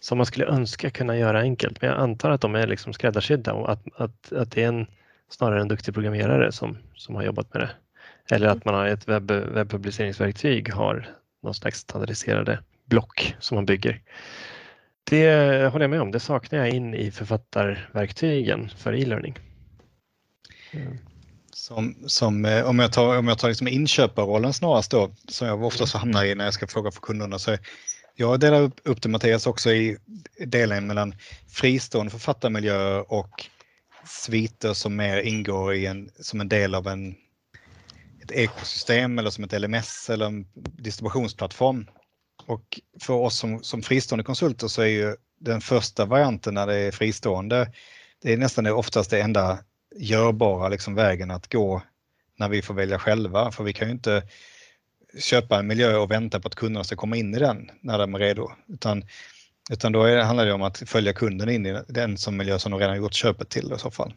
[0.00, 1.80] som man skulle önska kunna göra enkelt.
[1.80, 4.86] Men jag antar att de är liksom skräddarsydda och att, att, att det är en
[5.30, 7.70] snarare en duktig programmerare som, som har jobbat med det.
[8.34, 11.08] Eller att man har ett webb, webbpubliceringsverktyg har
[11.42, 14.02] någon slags standardiserade block som man bygger.
[15.04, 15.32] Det
[15.72, 19.38] håller jag med om, det saknar jag in i författarverktygen för e-learning.
[20.70, 20.98] Mm.
[21.52, 25.62] Som, som, eh, om jag tar, om jag tar liksom inköparrollen snarast då, som jag
[25.62, 27.56] oftast hamnar i när jag ska fråga för kunderna, så
[28.14, 29.96] jag delar upp, upp det Mattias också i
[30.46, 31.14] delen mellan
[31.48, 33.46] fristående författarmiljöer och
[34.06, 37.14] sviter som mer ingår i en, som en del av en,
[38.22, 41.86] ett ekosystem eller som ett LMS eller en distributionsplattform.
[42.46, 46.76] Och för oss som, som fristående konsulter så är ju den första varianten när det
[46.76, 47.72] är fristående,
[48.22, 49.58] det är nästan oftast det enda
[49.96, 51.82] görbara liksom vägen att gå
[52.36, 53.52] när vi får välja själva.
[53.52, 54.22] För vi kan ju inte
[55.18, 58.14] köpa en miljö och vänta på att kunderna ska komma in i den när de
[58.14, 58.50] är redo.
[58.68, 59.04] Utan
[59.70, 62.72] utan då är, handlar det om att följa kunden in i den som miljö som
[62.72, 64.14] de redan gjort köpet till i så fall.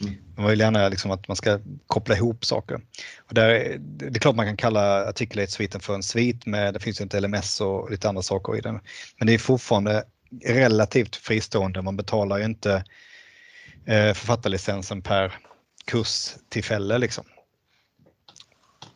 [0.00, 0.14] Mm.
[0.36, 2.80] Man vill gärna liksom att man ska koppla ihop saker.
[3.18, 7.00] Och där, det är klart man kan kalla Articulate-sviten för en svit, med, det finns
[7.00, 8.80] ju inte LMS och lite andra saker i den.
[9.18, 10.04] Men det är fortfarande
[10.44, 12.84] relativt fristående, man betalar ju inte
[13.86, 15.32] eh, författarlicensen per
[15.84, 16.98] kurstillfälle.
[16.98, 17.24] Liksom.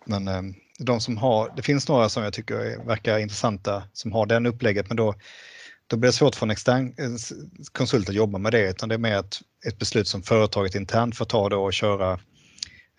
[0.04, 0.42] Men eh,
[0.78, 4.88] de som har, det finns några som jag tycker verkar intressanta som har den upplägget,
[4.88, 5.14] men då
[5.90, 6.94] då blir det svårt för en extern
[7.72, 11.16] konsult att jobba med det utan det är mer ett, ett beslut som företaget internt
[11.16, 12.20] får ta då och köra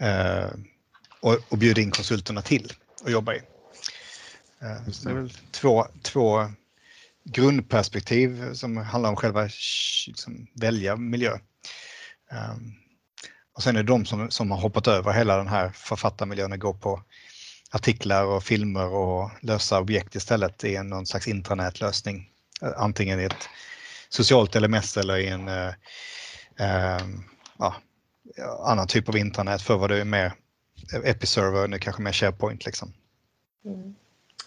[0.01, 0.49] eh,
[1.21, 2.73] och, och bjuda in konsulterna till
[3.03, 3.37] och jobba i.
[4.61, 6.51] Eh, det är väl två, två
[7.23, 9.49] grundperspektiv som handlar om själva
[10.07, 11.31] liksom, välja miljö.
[12.31, 12.73] Um,
[13.53, 16.59] och sen är det de som, som har hoppat över hela den här författarmiljön och
[16.59, 17.03] går på
[17.71, 22.30] artiklar och filmer och lösa objekt istället i någon slags intranätlösning
[22.61, 23.49] antingen i ett
[24.09, 25.67] socialt LMS eller i en eh,
[26.59, 27.01] eh,
[27.57, 27.75] ja,
[28.65, 29.61] annan typ av intranät.
[29.61, 30.33] För vad det är mer
[31.03, 32.65] Episerver, nu kanske mer SharePoint.
[32.65, 32.93] Liksom.
[33.65, 33.95] Mm.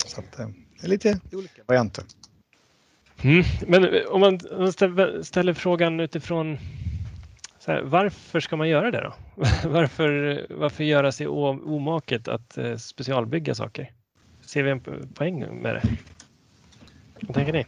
[0.07, 0.48] Så att, eh,
[0.81, 2.05] det är lite olika varianter.
[3.22, 3.44] Mm.
[3.66, 4.40] Men om man
[5.24, 6.59] ställer frågan utifrån
[7.66, 9.14] här, varför ska man göra det då?
[9.68, 13.92] varför, varför göra sig omaket att specialbygga saker?
[14.46, 15.83] Ser vi en poäng med det?
[17.20, 17.66] Vad tänker ni?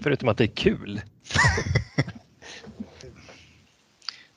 [0.00, 1.00] Förutom att det är kul.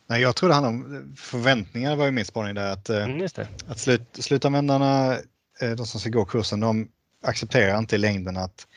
[0.08, 2.72] Nej, jag tror det handlar om förväntningar var ju min spaning där.
[2.72, 3.28] Att, eh, mm,
[3.68, 5.18] att slut, slutanvändarna,
[5.62, 6.88] eh, de som ska gå kursen, de
[7.24, 8.68] accepterar inte i längden att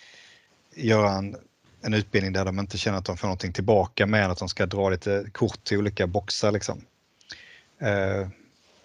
[0.76, 1.36] göra en,
[1.82, 4.66] en utbildning där de inte känner att de får någonting tillbaka med att de ska
[4.66, 6.52] dra lite kort till olika boxar.
[6.52, 6.80] Liksom.
[7.80, 8.28] Eh,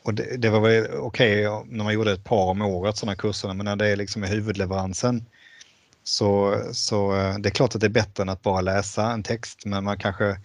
[0.04, 3.16] och det, det var väl okej okay när man gjorde ett par om året sådana
[3.16, 5.26] kurser, men när det är liksom i huvudleveransen
[6.08, 9.24] så, så eh, det är klart att det är bättre än att bara läsa en
[9.24, 10.38] text, men man kanske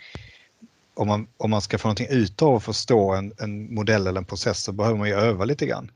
[0.94, 4.20] om man, om man ska få någonting ut av att förstå en, en modell eller
[4.20, 5.90] en process så behöver man ju öva lite grann.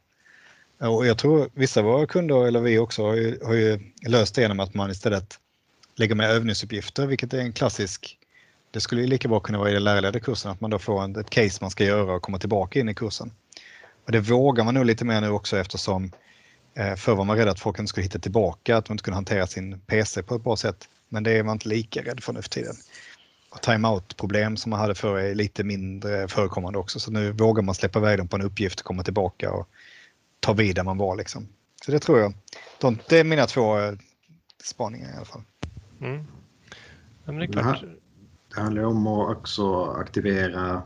[0.78, 4.34] Och jag tror vissa av våra kunder, eller vi också, har ju, har ju löst
[4.34, 5.38] det genom att man istället
[5.96, 8.18] lägger med övningsuppgifter, vilket är en klassisk
[8.74, 11.02] det skulle ju lika bra kunna vara i den lärarledda kursen att man då får
[11.02, 13.32] en, ett case man ska göra och komma tillbaka in i kursen.
[14.06, 16.10] Och det vågar man nog lite mer nu också eftersom eh,
[16.96, 19.46] förr var man rädd att folk inte skulle hitta tillbaka, att man inte kunde hantera
[19.46, 20.88] sin PC på ett bra sätt.
[21.08, 22.74] Men det är man inte lika rädd för nu för tiden.
[23.50, 27.00] Och time-out-problem som man hade förr är lite mindre förekommande också.
[27.00, 29.68] Så nu vågar man släppa iväg dem på en uppgift, komma tillbaka och
[30.40, 31.16] ta vid där man var.
[31.16, 31.48] Liksom.
[31.84, 32.34] Så det tror jag.
[32.80, 33.92] De, det är mina två eh,
[34.62, 35.42] spaningar i alla fall.
[36.00, 36.26] Mm.
[37.24, 37.84] Det, är klart.
[38.54, 40.82] det handlar om att också aktivera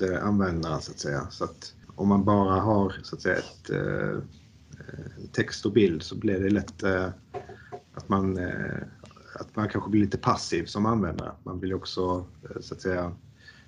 [0.00, 1.26] eh, användaren så att säga.
[1.30, 4.18] Så att om man bara har så att säga ett eh,
[4.88, 7.08] Eh, text och bild så blir det lätt eh,
[7.94, 8.82] att man eh,
[9.34, 11.32] att man kanske blir lite passiv som användare.
[11.42, 12.26] Man vill också
[12.60, 13.12] så att säga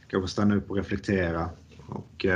[0.07, 1.50] kanske stanna upp och reflektera
[1.88, 2.27] och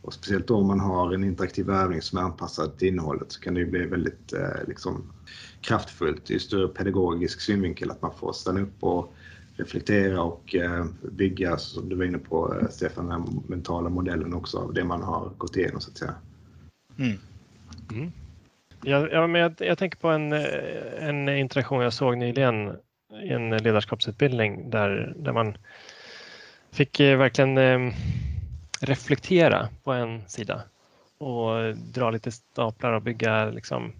[0.00, 3.40] och speciellt då om man har en interaktiv övning som är anpassad till innehållet så
[3.40, 4.32] kan det ju bli väldigt
[4.66, 5.12] liksom,
[5.60, 9.14] kraftfullt i större pedagogisk synvinkel att man får stanna upp och
[9.56, 10.54] reflektera och
[11.02, 15.32] bygga, som du var inne på Stefan, den mentala modellen också av det man har
[15.38, 16.14] gått igenom så att säga.
[16.98, 17.18] Mm.
[17.90, 18.12] Mm.
[18.82, 22.76] Ja, ja, men jag, jag, tänker på en, eh, en interaktion jag såg nyligen
[23.22, 25.58] i en ledarskapsutbildning där, där man
[26.70, 27.94] fick eh, verkligen eh,
[28.80, 30.62] reflektera på en sida
[31.18, 33.92] och dra lite staplar och bygga liksom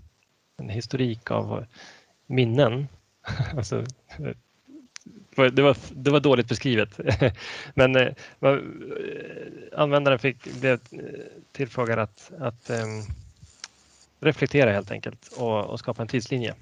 [0.56, 1.66] en historik av
[2.26, 2.88] minnen.
[3.56, 3.84] alltså,
[5.36, 7.00] det, var, det var dåligt beskrivet.
[7.74, 8.08] Men eh,
[8.40, 8.58] eh,
[9.76, 10.80] användaren fick, blev
[11.52, 13.02] tillfrågad att, att ehm,
[14.20, 16.54] reflektera helt enkelt och, och skapa en tidslinje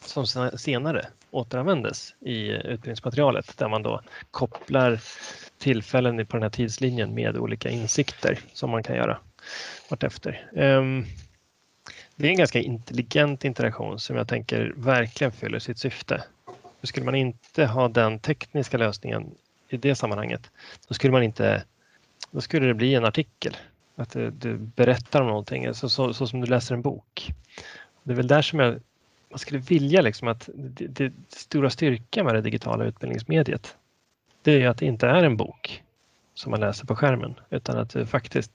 [0.00, 5.00] som senare återanvändes i utbildningsmaterialet där man då kopplar
[5.58, 9.18] tillfällen på den här tidslinjen med olika insikter som man kan göra
[9.90, 10.50] vartefter.
[10.56, 11.04] Ehm,
[12.16, 16.24] det är en ganska intelligent interaktion som jag tänker verkligen fyller sitt syfte.
[16.82, 19.34] Skulle man inte ha den tekniska lösningen
[19.68, 20.50] i det sammanhanget,
[20.88, 21.64] då skulle man inte,
[22.30, 23.56] då skulle det bli en artikel.
[24.02, 27.32] Att du, du berättar om någonting, så, så, så, som du läser en bok.
[28.02, 28.80] Det är väl där som jag
[29.32, 33.76] man skulle vilja liksom att det, det stora styrkan med det digitala utbildningsmediet
[34.42, 35.82] det är att det inte är en bok
[36.34, 38.52] som man läser på skärmen utan att du faktiskt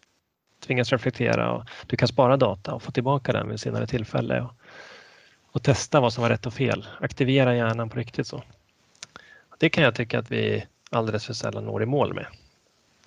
[0.60, 4.54] tvingas reflektera och du kan spara data och få tillbaka den vid senare tillfälle och,
[5.52, 6.88] och testa vad som var rätt och fel.
[7.00, 8.44] Aktivera hjärnan på riktigt så.
[9.58, 12.26] Det kan jag tycka att vi alldeles för sällan når i mål med,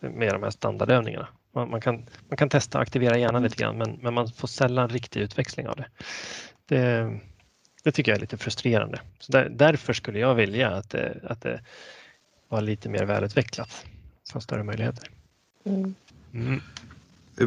[0.01, 1.29] med de här standardövningarna.
[1.53, 4.89] Man, man kan, man kan testa aktivera hjärnan lite grann men, men man får sällan
[4.89, 5.87] riktig utväxling av det.
[6.67, 7.21] det.
[7.83, 9.01] Det tycker jag är lite frustrerande.
[9.19, 11.61] Så där, därför skulle jag vilja att det, att det
[12.49, 13.87] var lite mer välutvecklat.
[14.33, 15.11] Få större möjligheter.
[15.65, 15.95] Mm.
[16.33, 16.61] Mm.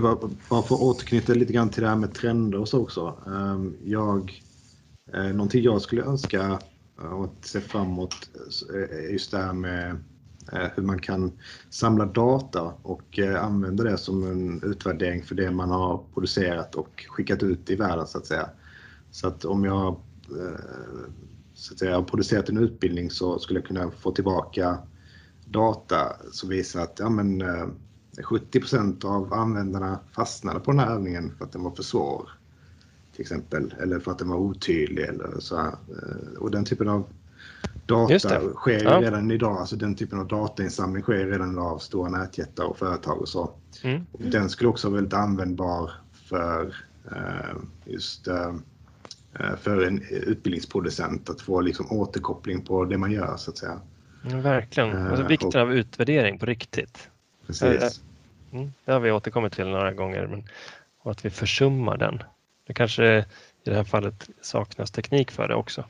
[0.02, 3.18] Bara, för att återknyta lite grann till det här med trender och så också.
[3.28, 4.42] Ehm, jag,
[5.14, 6.60] eh, någonting jag skulle önska
[6.96, 8.30] och se framåt
[8.74, 9.96] är just det här med eh,
[10.56, 11.32] Eh, hur man kan
[11.70, 17.06] samla data och eh, använda det som en utvärdering för det man har producerat och
[17.10, 18.50] skickat ut i världen så att säga.
[19.12, 19.88] Så att om jag
[20.30, 20.60] eh,
[21.54, 24.78] så att säga, har producerat en utbildning så skulle jag kunna få tillbaka
[25.46, 27.44] data som visar att ja, men,
[28.24, 32.30] 70 av användarna fastnade på den här övningen för att den var för svår.
[33.12, 35.76] Till exempel, eller för att den var otydlig eller så här.
[36.40, 37.08] Och den typen av
[37.86, 39.02] data sker ju ja.
[39.02, 39.58] redan idag.
[39.58, 43.52] Alltså den typen av datainsamling sker redan idag av stora nätjättar och företag och så.
[43.84, 44.06] Mm.
[44.12, 45.92] Och den skulle också vara väldigt användbar
[46.30, 46.76] för
[47.12, 48.28] eh, just
[49.58, 53.80] för en utbildningsproducent att få liksom återkoppling på det man gör så att säga.
[54.26, 55.08] Mm, verkligen.
[55.08, 57.10] Alltså, vikten och, av utvärdering på riktigt.
[57.48, 58.02] Precis.
[58.52, 60.44] Mm, det har vi återkommit till några gånger men,
[61.02, 62.24] och att vi försummar den.
[62.68, 63.26] Det kanske
[63.64, 65.86] i det här fallet saknas teknik för det också.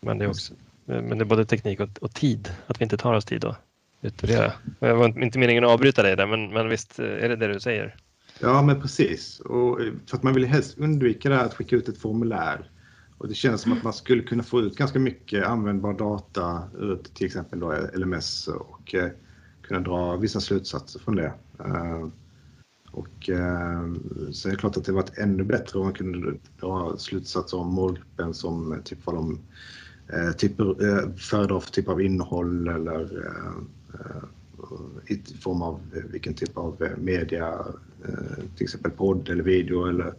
[0.00, 0.54] Men det är, också,
[0.86, 3.58] men det är både teknik och, och tid, att vi inte tar oss tid att
[4.02, 4.52] utvärdera.
[4.80, 7.60] Det var inte meningen att avbryta dig där men, men visst är det det du
[7.60, 7.96] säger?
[8.40, 9.40] Ja men precis.
[9.40, 12.70] Och för att man vill helst undvika det här att skicka ut ett formulär
[13.18, 16.98] och det känns som att man skulle kunna få ut ganska mycket användbar data ur
[17.14, 19.10] till exempel då LMS och eh,
[19.62, 21.32] kunna dra vissa slutsatser från det.
[21.58, 22.08] Eh,
[22.90, 23.92] och eh,
[24.32, 27.74] så är det klart att det varit ännu bättre om man kunde dra slutsatser om
[27.74, 29.38] målgruppen som typ vad de
[30.12, 34.22] Eh, eh, typer, föredrar för typ av innehåll eller eh,
[35.06, 37.66] i form av vilken typ av media,
[38.56, 40.14] till exempel podd eller video eller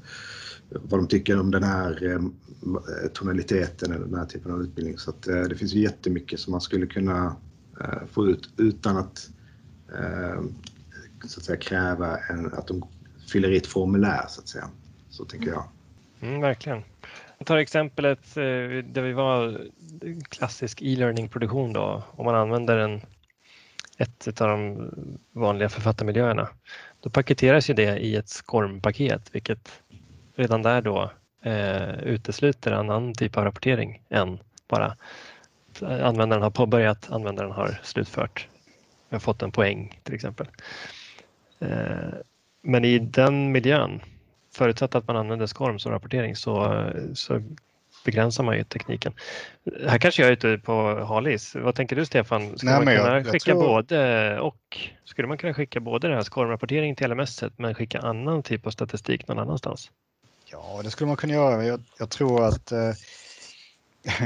[0.70, 2.22] vad de tycker om den här
[3.14, 4.98] tonaliteten eller den här typen av utbildning.
[4.98, 7.36] Så att det finns jättemycket som man skulle kunna
[8.12, 9.30] få ut utan att
[11.26, 12.84] så att säga kräva en, att de
[13.32, 14.70] fyller i ett formulär så att säga.
[15.10, 15.64] Så tänker jag.
[16.22, 16.84] Mm, verkligen.
[17.38, 19.68] Jag tar exemplet eh, där vi var
[20.30, 22.04] klassisk e-learning-produktion då.
[22.12, 23.02] Om man använder en,
[23.98, 24.92] ett av de
[25.32, 26.50] vanliga författarmiljöerna.
[27.00, 29.84] Då paketeras ju det i ett SCORM-paket vilket
[30.36, 31.12] redan där då
[31.44, 34.98] eh, utesluter annan typ av rapportering än bara
[35.82, 38.48] användaren har påbörjat, användaren har slutfört.
[39.10, 40.48] Jag har fått en poäng till exempel.
[41.60, 42.14] Eh,
[42.62, 44.02] men i den miljön,
[44.58, 47.42] förutsatt att man använder SCORM som rapportering, så, så
[48.06, 49.14] begränsar man ju tekniken.
[49.88, 51.56] Här kanske jag är ute på halis.
[51.56, 52.58] Vad tänker du Stefan?
[52.58, 53.64] Skulle Nej, man kunna jag, skicka tror...
[53.64, 54.80] både och?
[55.04, 58.72] Skulle man kunna skicka både det här SCORM-rapportering till LMS men skicka annan typ av
[58.72, 59.92] statistik någon annanstans?
[60.46, 61.66] Ja, det skulle man kunna göra.
[61.66, 62.92] Jag, jag tror att, eh,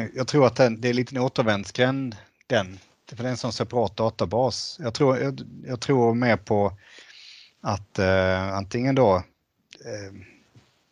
[0.16, 2.16] jag tror att den, det är lite en återvändsgränd
[2.48, 2.80] den.
[3.10, 4.78] För det är en sån separat databas.
[4.84, 6.74] Jag tror, jag, jag tror mer på
[7.62, 9.24] att eh, antingen då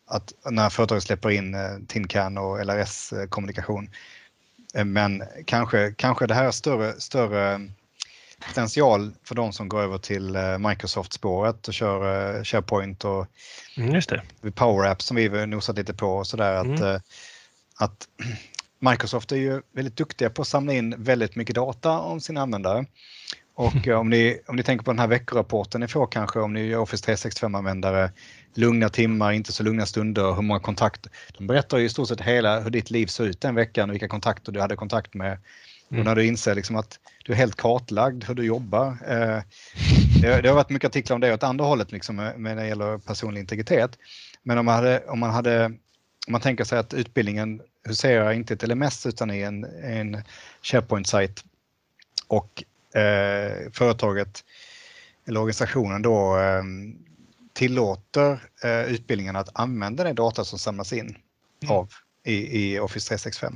[0.10, 3.89] att när företaget släpper in eh, TINCAN och LRS-kommunikation.
[4.73, 7.69] Eh, men kanske, kanske det här är större, större
[8.47, 13.28] potential för de som går över till eh, Microsoft-spåret och kör eh, SharePoint och
[13.78, 14.52] mm, Just det.
[14.52, 16.54] Power Apps som vi nosat lite på och sådär.
[16.54, 17.02] Att, mm.
[17.75, 18.08] att
[18.80, 22.86] Microsoft är ju väldigt duktiga på att samla in väldigt mycket data om sina användare.
[23.60, 26.72] Och om ni, om ni tänker på den här veckorapporten ni får kanske om ni
[26.72, 28.10] är Office 365-användare,
[28.54, 31.12] lugna timmar, inte så lugna stunder, hur många kontakter.
[31.38, 33.93] De berättar ju i stort sett hela hur ditt liv såg ut den veckan och
[33.93, 35.32] vilka kontakter du hade kontakt med.
[35.32, 36.00] Mm.
[36.00, 38.88] Och när du inser liksom att du är helt kartlagd hur du jobbar.
[38.88, 39.41] Eh,
[40.22, 42.67] det, det, har varit mycket artiklar om det åt andra hållet liksom, med, när det
[42.67, 43.98] gäller personlig integritet.
[44.43, 45.65] Men om man, hade, om man, hade,
[46.28, 50.24] om man tänker sig att utbildningen huserar inte i ett LMS utan i en, en
[50.62, 51.43] SharePoint-sajt
[52.28, 54.43] och eh, företaget
[55.28, 56.63] eller organisationen då eh,
[57.54, 61.17] tillåter eh, utbildningen att använda den data som samlas in
[61.63, 61.75] mm.
[61.75, 61.89] av
[62.23, 63.56] i, i Office 365.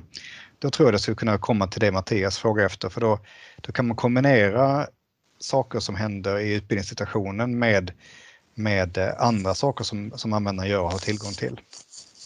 [0.59, 3.19] Då tror jag det skulle kunna komma till det Mattias frågar efter för då,
[3.61, 4.87] då kan man kombinera
[5.39, 7.91] saker som händer i utbildningssituationen med,
[8.55, 11.59] med eh, andra saker som, som användaren gör och har tillgång till.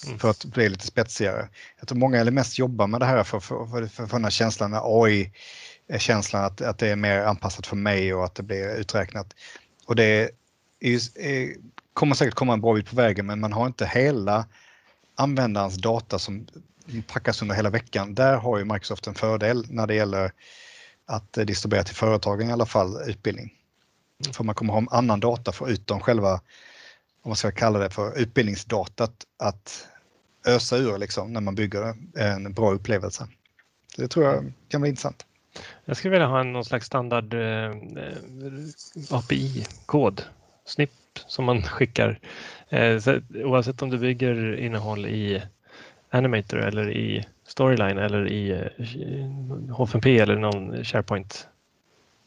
[0.06, 0.20] Mm.
[0.20, 1.50] För att bli lite spetsigare.
[1.80, 4.32] Jag tror många LMS jobbar med det här för, för, för, för, för den här
[4.32, 5.32] känslan med AI
[5.98, 9.36] känslan att, att det är mer anpassat för mig och att det blir uträknat.
[9.86, 10.30] Och det är,
[11.16, 11.54] är,
[11.94, 14.46] kommer säkert komma en bra bit på vägen men man har inte hela
[15.16, 16.48] användarens data som
[17.08, 18.16] packas under hela veckan.
[18.16, 20.32] Där har ju Microsoft en fördel när det gäller
[21.06, 23.54] att distribuera till företagen i alla fall utbildning.
[24.34, 26.34] För man kommer ha annan data förutom själva,
[27.22, 29.88] om man ska kalla det för utbildningsdatat, att
[30.46, 33.28] ösa ur liksom när man bygger en bra upplevelse.
[33.98, 35.26] Det tror jag kan vara intressant.
[35.90, 38.18] Jag skulle vilja ha någon slags standard eh, eh
[39.12, 40.22] API-kod,
[40.66, 40.92] snipp,
[41.28, 42.20] som man skickar.
[42.70, 45.42] Eh, så, oavsett om du bygger innehåll i
[46.10, 51.48] Animator eller i Storyline eller i eh, HFMP eller någon SharePoint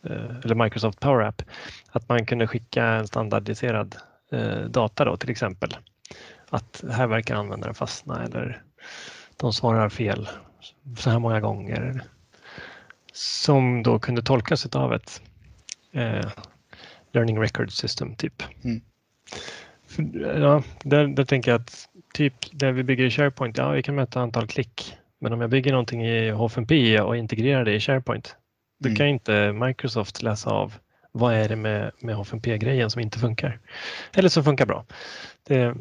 [0.04, 1.42] eh, eller Microsoft Power App.
[1.92, 3.96] Att man kunde skicka en standardiserad
[4.32, 5.76] eh, data då till exempel.
[6.50, 8.62] Att här verkar användaren fastna eller
[9.36, 10.28] de svarar fel
[10.98, 12.02] så här många gånger
[13.12, 15.22] som då kunde tolkas av ett
[15.92, 16.30] eh,
[17.12, 18.42] Learning Record System typ.
[18.64, 18.80] Mm.
[20.42, 23.94] ja, där, där tänker jag att typ där vi bygger i SharePoint, ja vi kan
[23.94, 24.96] mäta antal klick.
[25.18, 28.36] Men om jag bygger någonting i HFMP och integrerar det i SharePoint,
[28.78, 28.96] då mm.
[28.96, 30.74] kan inte Microsoft läsa av
[31.12, 33.58] vad är det med, med HFMP-grejen som inte funkar?
[34.12, 34.84] Eller som funkar bra.
[35.46, 35.74] Det,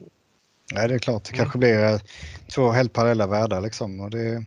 [0.73, 1.99] Nej, det är klart, det kanske blir eh,
[2.55, 3.99] två helt parallella världar liksom.
[3.99, 4.45] Och det,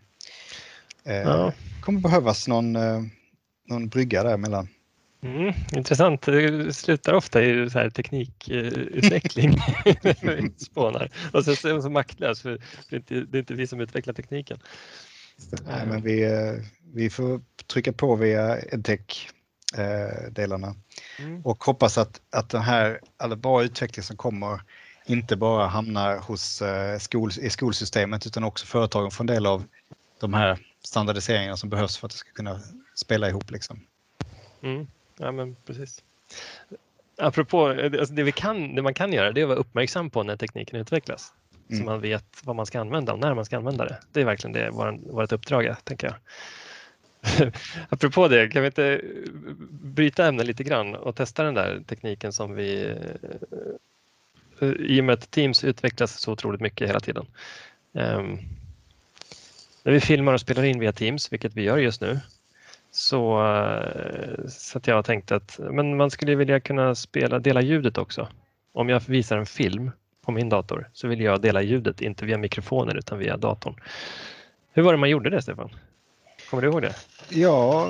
[1.04, 3.02] eh, ja kommer behövas någon, eh,
[3.68, 4.68] någon brygga däremellan.
[5.22, 6.22] Mm, intressant.
[6.22, 9.52] Det slutar ofta i så här teknikutveckling.
[10.58, 11.10] spånar.
[11.32, 12.58] Och så är man så maktlös för
[12.90, 14.58] det är, inte, det är inte vi som utvecklar tekniken.
[15.66, 16.52] Nej, men vi, eh,
[16.94, 20.74] vi får trycka på via edtech-delarna
[21.18, 21.46] eh, mm.
[21.46, 24.60] och hoppas att, att den här alla bra utveckling som kommer
[25.06, 26.62] inte bara hamnar hos
[26.98, 29.64] skol, i skolsystemet utan också företagen får en del av
[30.20, 32.60] de här standardiseringar som behövs för att det ska kunna
[32.94, 33.50] spela ihop.
[33.50, 33.80] Liksom.
[34.62, 34.86] Mm.
[35.18, 36.02] Ja, men precis.
[37.16, 40.22] Apropå, alltså det, vi kan, det man kan göra det är att vara uppmärksam på
[40.22, 41.32] när tekniken utvecklas.
[41.68, 41.78] Mm.
[41.78, 43.98] Så man vet vad man ska använda och när man ska använda det.
[44.12, 44.70] Det är verkligen det
[45.10, 46.16] vårt uppdrag är, tänker jag.
[47.88, 49.00] Apropå det, kan vi inte
[49.70, 52.94] bryta ämnen lite grann och testa den där tekniken som vi
[54.60, 57.26] eh, i och med att Teams utvecklas så otroligt mycket hela tiden.
[59.82, 62.20] När vi filmar och spelar in via Teams, vilket vi gör just nu,
[62.90, 67.98] så, eh, så att jag tänkte att men man skulle vilja kunna spela, dela ljudet
[67.98, 68.28] också.
[68.72, 69.90] Om jag visar en film
[70.24, 73.74] på min dator så vill jag dela ljudet, inte via mikrofonen utan via datorn.
[74.72, 75.70] Hur var det man gjorde det, Stefan?
[76.50, 76.94] Kommer du ihåg det?
[77.28, 77.88] Ja,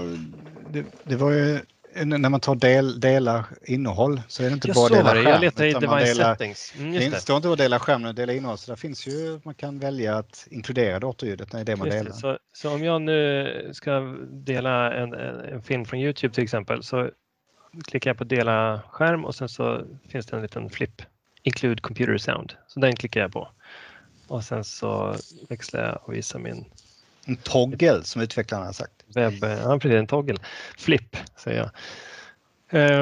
[0.70, 1.60] det, det var ju
[2.04, 5.24] när man tar del, delar innehåll så är det inte Jag bara dela skärm.
[5.32, 5.88] jag letade i device
[6.18, 6.74] delar- settings.
[6.78, 9.54] Mm, Det står inte att dela skärm och dela innehåll så där finns ju, man
[9.54, 12.04] kan välja att inkludera datorljudet när det är det man delar.
[12.04, 12.12] det.
[12.12, 16.82] Så, så om jag nu ska dela en, en, en film från Youtube till exempel
[16.82, 17.10] så
[17.86, 21.02] klickar jag på dela skärm och sen så finns det en liten flipp,
[21.42, 22.52] include computer sound.
[22.66, 23.48] Så den klickar jag på.
[24.28, 25.14] Och sen så
[25.48, 26.64] växlar jag och visar min
[27.26, 29.04] En toggle som utvecklarna har sagt.
[29.14, 30.38] webb, ja precis en toggle,
[30.78, 31.70] flip säger jag.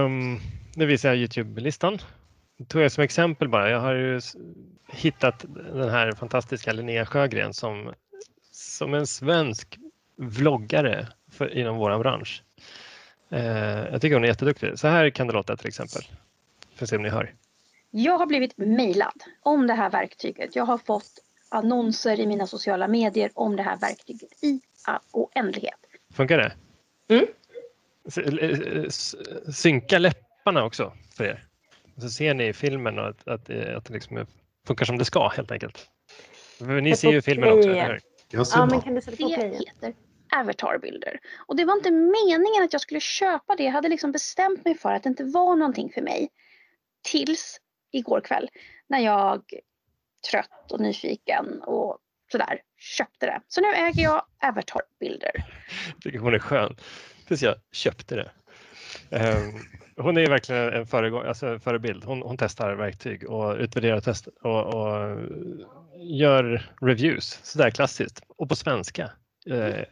[0.05, 0.41] Um,
[0.75, 1.99] nu visar jag Youtube-listan.
[2.69, 3.71] Tog jag som exempel bara.
[3.71, 4.21] Jag har ju
[4.89, 5.45] hittat
[5.75, 7.95] den här fantastiska Linnea Sjögren som,
[8.51, 9.79] som en svensk
[10.17, 12.43] vloggare för, inom vår bransch.
[13.31, 14.79] Eh, jag tycker hon är jätteduktig.
[14.79, 16.03] Så här kan det låta till exempel.
[16.75, 17.35] Får se om ni hör.
[17.91, 20.57] Jag har blivit mejlad om det här verktyget.
[20.57, 21.19] Jag har fått
[21.51, 24.61] annonser i mina sociala medier om det här verktyget i
[25.13, 25.79] oändlighet.
[26.15, 26.53] Funkar det?
[27.15, 27.27] Mm.
[28.17, 28.89] Eh,
[29.53, 31.47] Synka läpparna också för er.
[32.01, 34.27] Så ser ni i filmen och att, att, det- att det liksom
[34.67, 35.89] funkar som det ska helt enkelt.
[36.83, 38.01] Ni ser ju filmen också, play eller hur?
[38.55, 39.55] Ja, men kan du sätta på Det playen?
[39.55, 39.95] heter
[40.37, 41.21] avatarbilder.
[41.47, 43.63] Och det var inte meningen att jag skulle köpa det.
[43.65, 46.29] Jag hade liksom bestämt mig för att det inte var någonting för mig.
[47.03, 47.61] Tills
[47.93, 48.49] igår kväll
[48.89, 49.43] när jag
[50.31, 51.99] trött och nyfiken och
[52.33, 53.41] sådär köpte det.
[53.49, 55.31] Så nu äger jag avatarbilder.
[56.01, 56.77] Tycker hon är skön.
[57.29, 58.31] Tills jag köpte det.
[59.11, 59.55] Ehm,
[59.97, 62.05] hon är verkligen en föregång, alltså förebild.
[62.05, 65.19] Hon, hon testar verktyg och utvärderar test och, och
[65.99, 69.03] gör reviews sådär klassiskt och på svenska.
[69.47, 69.85] Eh,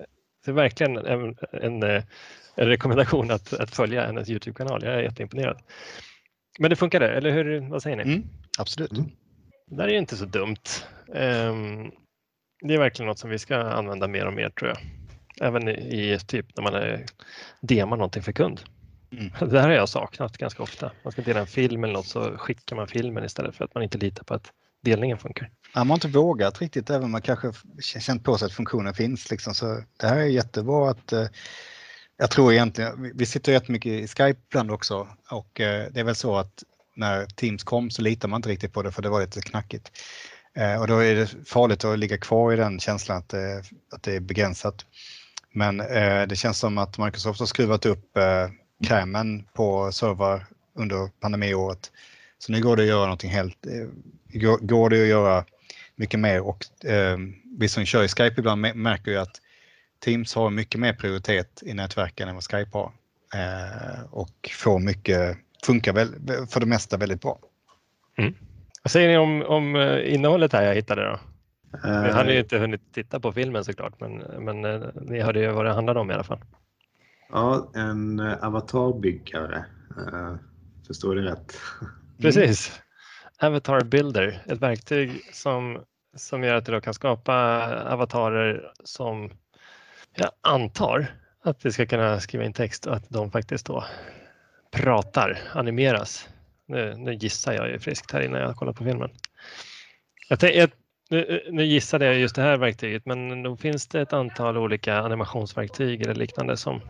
[0.44, 2.02] det är verkligen en, en, eh,
[2.54, 4.84] en rekommendation att, att följa hennes Youtube-kanal.
[4.84, 5.62] Jag är jätteimponerad.
[6.58, 7.70] Men det funkade, eller hur?
[7.70, 8.02] Vad säger ni?
[8.02, 8.22] Mm,
[8.58, 8.92] absolut.
[8.92, 9.10] Mm.
[9.68, 10.56] Det där är inte så dumt.
[11.14, 11.90] Ehm,
[12.60, 14.78] det är verkligen något som vi ska använda mer och mer tror jag.
[15.48, 17.04] Även i, typ när man är,
[17.60, 18.60] demar någonting för kund.
[19.12, 19.32] Mm.
[19.50, 20.92] Det här har jag saknat ganska ofta.
[21.02, 23.82] Man ska dela en film eller något så skickar man filmen istället för att man
[23.82, 24.52] inte litar på att
[24.82, 25.50] delningen funkar.
[25.74, 29.30] Man har inte vågat riktigt även om man kanske känt på sig att funktionen finns.
[29.30, 29.54] Liksom.
[29.54, 31.26] Så det här är jättebra att eh,
[32.16, 36.04] jag tror egentligen, vi- vi sitter jättemycket i Skype ibland också och eh, det är
[36.04, 36.62] väl så att
[36.98, 39.90] när Teams kom så litar man inte riktigt på det för det var lite knackigt.
[40.54, 44.02] Eh, och då är det farligt att ligga kvar i den känslan att, det- att
[44.02, 44.86] det är begränsat.
[45.52, 48.48] Men eh, det känns som att Microsoft har skruvat upp eh,
[48.88, 51.90] krämen på servrar under pandemiåret.
[52.38, 55.44] Så nu går det att göra någonting helt, eh, går, går det att göra
[55.96, 57.18] mycket mer och eh,
[57.58, 59.40] vi som kör i Skype ibland märker ju att
[60.04, 62.92] Teams har mycket mer prioritet i nätverken än vad Skype har.
[63.34, 65.36] Eh, och får mycket,
[65.66, 66.08] funkar väl
[66.48, 67.38] för det mesta väldigt bra.
[68.82, 71.20] Vad säger ni om, om eh, innehållet här jag hittade då?
[71.82, 75.40] Vi Eh, hade ju inte hunnit titta på filmen såklart men, men eh, ni hörde
[75.40, 76.40] ju vad det handlade om i alla fall.
[77.30, 79.64] Ja, en avatarbyggare.
[80.86, 81.58] Förstår du rätt?
[82.20, 82.80] Precis.
[83.40, 85.78] Avatar Builder, ett verktyg som,
[86.16, 87.34] som gör att du då kan skapa
[87.84, 89.30] avatarer som
[90.14, 91.06] jag antar
[91.44, 93.84] att vi ska kunna skriva in text och att de faktiskt då
[94.70, 96.28] pratar, animeras.
[96.66, 99.10] Nu, nu gissar jag ju friskt här innan jag kollar på filmen.
[100.28, 100.70] Jag jag,
[101.10, 104.98] nu, nu gissade jag just det här verktyget men då finns det ett antal olika
[104.98, 106.80] animationsverktyg eller liknande som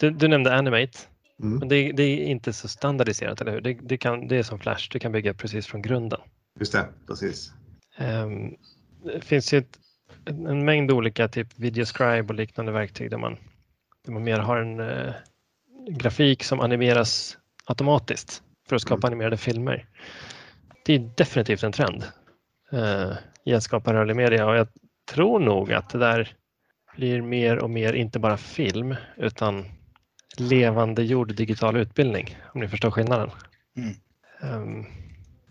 [0.00, 0.98] du, du nämnde Animate.
[1.42, 1.58] Mm.
[1.58, 3.60] Men det, det är inte så standardiserat, eller hur?
[3.60, 6.20] Det, det, kan, det är som Flash, du kan bygga precis från grunden.
[6.60, 7.52] Just det, precis.
[7.96, 8.54] Ehm,
[9.04, 9.78] det finns ju ett,
[10.24, 13.36] en en mängd olika typ Videoscribe och liknande verktyg där man,
[14.04, 15.14] där man mer har en eh,
[15.88, 19.86] grafik som animeras automatiskt för att skapa animerade filmer.
[20.84, 22.04] Det är definitivt en trend
[22.72, 23.12] eh,
[23.44, 24.68] i att skapa rörlig media och jag
[25.12, 26.36] tror nog att det där
[26.96, 29.64] blir mer och mer inte bara film utan
[30.36, 33.30] levande gjord digital utbildning om ni förstår skillnaden.
[33.76, 33.94] Mm.
[34.42, 34.84] Ehm,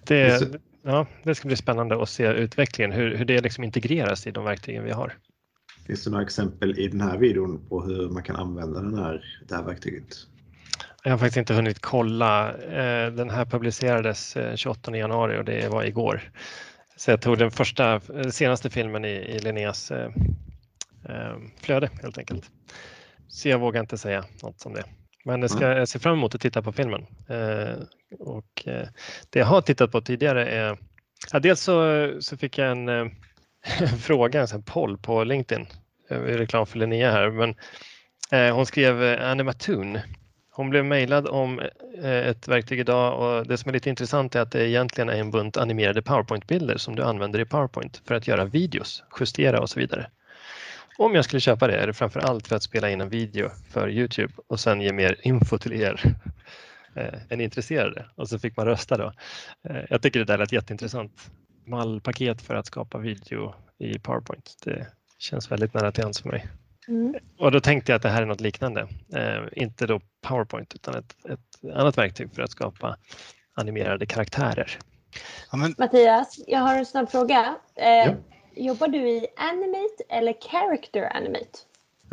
[0.08, 0.50] det.
[0.84, 4.46] ja, det ska bli spännande att se utvecklingen, hur, hur det liksom integreras i de
[4.46, 5.14] verktygen vi har.
[5.88, 9.26] Finns det några exempel i den här videon på hur man kan använda den här,
[9.48, 10.28] det här verktyget?
[11.04, 12.54] Jag har faktiskt inte hunnit kolla.
[12.54, 16.22] Eh, Den här publicerades eh, 28 januari och det var igår.
[16.96, 20.12] Så jag tog den första, eh, senaste filmen i, i Linneas eh,
[21.10, 22.52] eh, flöde helt enkelt.
[23.28, 24.84] så jag vågar inte säga något som det.
[25.26, 27.06] Men jag, ska, jag ser fram emot att titta på filmen.
[27.28, 27.76] Eh,
[28.20, 28.88] och eh,
[29.30, 30.78] det jag har tittat på tidigare är,
[31.32, 33.12] ja, dels så, så fick jag eh, en
[34.00, 35.68] fråga, en poll på LinkedIn,
[36.10, 37.56] jag är reklam för Linnea här, men
[38.32, 40.00] eh, hon skrev eh, Animatoon.
[40.56, 41.60] Hon blev mejlad om
[42.04, 45.20] eh, ett verktyg idag och det som är lite intressant är att det egentligen är
[45.20, 49.70] en bunt animerade PowerPoint-bilder som du använder i PowerPoint för att göra videos, justera och
[49.70, 50.10] så vidare.
[50.98, 53.50] Om jag skulle köpa det är det framför allt för att spela in en video
[53.70, 56.02] för Youtube och sen ge mer info till er
[56.96, 58.06] eh, än intresserade.
[58.16, 59.14] Och så fick man rösta då.
[59.70, 61.32] Eh, jag tycker det där lät jätteintressant.
[61.66, 64.54] Mallpaket för att skapa video i PowerPoint.
[64.66, 64.88] Det
[65.18, 66.48] känns väldigt nära till hands för mig.
[66.88, 67.16] Mm.
[67.40, 68.88] Och då tänkte jag att det här är något liknande.
[69.16, 72.98] Eh, inte då PowerPoint utan ett, ett annat verktyg för att skapa
[73.54, 74.78] animerade karaktärer.
[75.52, 77.56] Ja, men, Mattias, jag har en snabb fråga.
[77.76, 78.16] Eh, Ja.
[78.56, 81.50] Jobbar du i Animate eller Character Animate?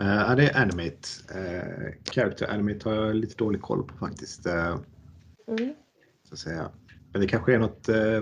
[0.00, 1.08] Eh, Ja, det är Animate.
[1.34, 4.46] Eh, Character Animate har jag lite dålig koll på faktiskt.
[4.46, 4.76] eh,
[5.48, 5.74] Mm.
[6.28, 6.70] Så att säga.
[7.12, 8.20] Men det kanske är något eh,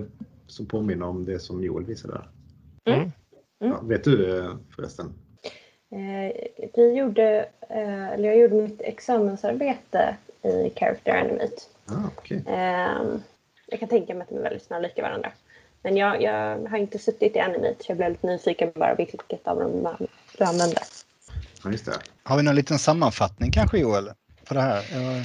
[0.48, 2.28] som påminner om det som Joel visade där.
[2.94, 3.00] Mm.
[3.00, 3.12] Mm.
[3.72, 4.44] Ja, vet du
[4.76, 5.14] förresten?
[5.90, 6.36] Eh,
[6.74, 11.62] vi gjorde, eh, eller jag gjorde mitt examensarbete i Character Animate.
[11.86, 12.44] Ah, okej.
[12.46, 13.18] Eh,
[13.66, 15.32] jag kan tänka mig att de är väldigt snarlika varandra.
[15.82, 19.46] Men jag, jag har inte suttit i Animate så jag blev lite nyfiken bara vilket
[19.48, 20.06] av dem man-
[20.38, 20.82] du använder.
[21.64, 21.92] Ja, just det.
[22.22, 24.10] har vi någon liten sammanfattning kanske Joel?
[24.48, 24.82] På det här?
[24.92, 25.24] Ja,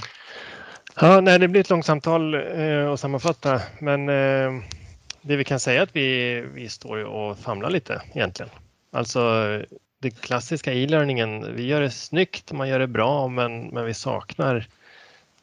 [1.01, 4.63] Ja, nej, det blir ett långt samtal eh, att sammanfatta, men eh,
[5.23, 8.51] det vi kan säga är att vi, vi står och famlar lite egentligen.
[8.91, 9.21] Alltså
[9.99, 14.67] det klassiska e-learningen, vi gör det snyggt, man gör det bra, men, men vi saknar,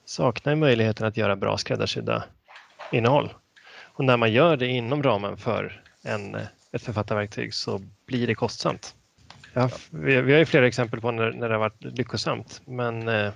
[0.04, 2.24] saknar möjligheten att göra bra skräddarsydda
[2.92, 3.34] innehåll.
[3.82, 6.36] Och när man gör det inom ramen för en,
[6.72, 8.94] ett författarverktyg så blir det kostsamt.
[9.52, 13.08] Ja, vi, vi har ju flera exempel på när, när det har varit lyckosamt, men
[13.08, 13.32] eh,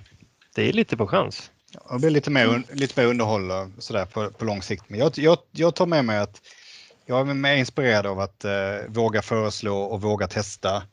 [0.55, 1.51] det är lite på chans.
[1.89, 4.83] Jag blir lite mer, lite mer underhåll sådär på, på lång sikt.
[4.87, 6.41] Men jag, jag, jag tar med mig att
[7.05, 8.51] jag är mer inspirerad av att eh,
[8.87, 10.83] våga föreslå och våga testa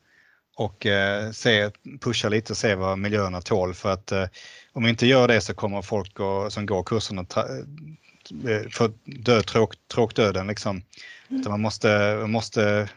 [0.55, 1.71] och eh, se,
[2.01, 3.73] pusha lite och se vad miljöerna tål.
[3.73, 4.25] För att eh,
[4.73, 7.67] om vi inte gör det så kommer folk och, som går kursen att tra-
[8.49, 10.47] eh, få dö tråk, tråkdöden.
[10.47, 10.83] Liksom.
[11.29, 12.89] Utan man måste, man måste,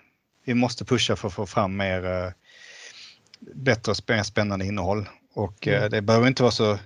[0.45, 2.30] vi måste pusha för att få fram mer eh,
[3.55, 5.09] bättre och spä- spännande innehåll.
[5.34, 6.78] Och eh, det behöver inte vara så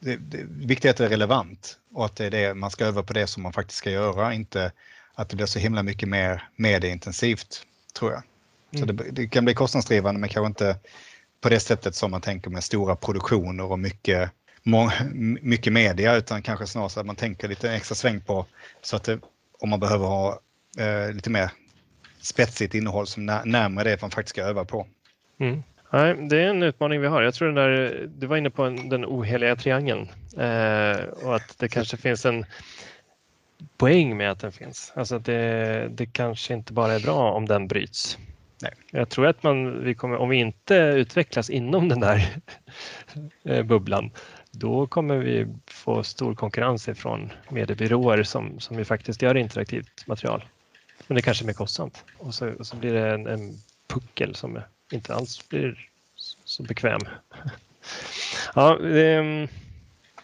[0.00, 2.84] det, det viktiga är att det är relevant och att det är det man ska
[2.84, 4.72] öva på det som man faktiskt ska göra, inte
[5.14, 7.62] att det blir så himla mycket mer medieintensivt,
[7.98, 8.22] tror jag.
[8.72, 8.96] Så Mm.
[8.96, 10.76] det, det kan bli kostnadsdrivande men kanske inte
[11.40, 14.30] på det sättet som man tänker med stora produktioner och mycket,
[14.62, 14.90] må,
[15.42, 18.46] mycket media utan kanske snarare så att man tänker lite extra sväng på
[18.82, 19.20] så att det,
[19.58, 20.40] om man behöver ha
[20.78, 21.50] eh, lite mer
[22.20, 24.86] spetsigt innehåll som när, närmare det man faktiskt ska öva på.
[25.40, 25.62] Mm.
[25.90, 27.22] Nej, det är en utmaning vi har.
[27.22, 31.58] Jag tror den där, du var inne på en, den oheliga triangeln eh, och att
[31.58, 32.44] det kanske finns en
[33.76, 34.92] poäng med att den finns.
[34.96, 38.18] Alltså att det, det kanske inte bara är bra om den bryts.
[38.62, 38.72] Nej.
[38.90, 42.28] Jag tror att man, vi kommer, om vi inte utvecklas inom den där
[43.44, 44.10] eh, bubblan,
[44.50, 50.44] då kommer vi få stor konkurrens ifrån mediebyråer som, som ju faktiskt gör interaktivt material.
[51.06, 53.54] Men det kanske är mer kostsamt och så, och så blir det en, en
[53.88, 54.58] puckel som
[54.92, 55.88] inte alls blir
[56.44, 57.00] så bekväm.
[58.54, 59.48] Ja, det, är-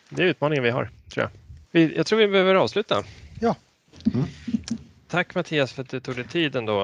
[0.08, 1.30] det är utmaningen vi har, tror
[1.72, 1.92] jag.
[1.96, 3.02] Jag tror vi behöver avsluta.
[3.40, 3.56] Ja.
[4.14, 4.26] Mm.
[5.08, 6.74] Tack Mattias för att du tog dig tid ändå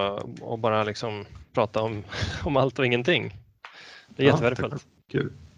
[0.41, 2.05] och bara liksom prata om,
[2.45, 3.37] om allt och ingenting.
[4.09, 4.87] Det är Ja, jättevärdefullt.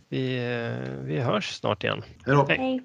[0.08, 2.02] Vi, eh, vi hörs snart igen.
[2.26, 2.46] Hej då.
[2.48, 2.82] Hej!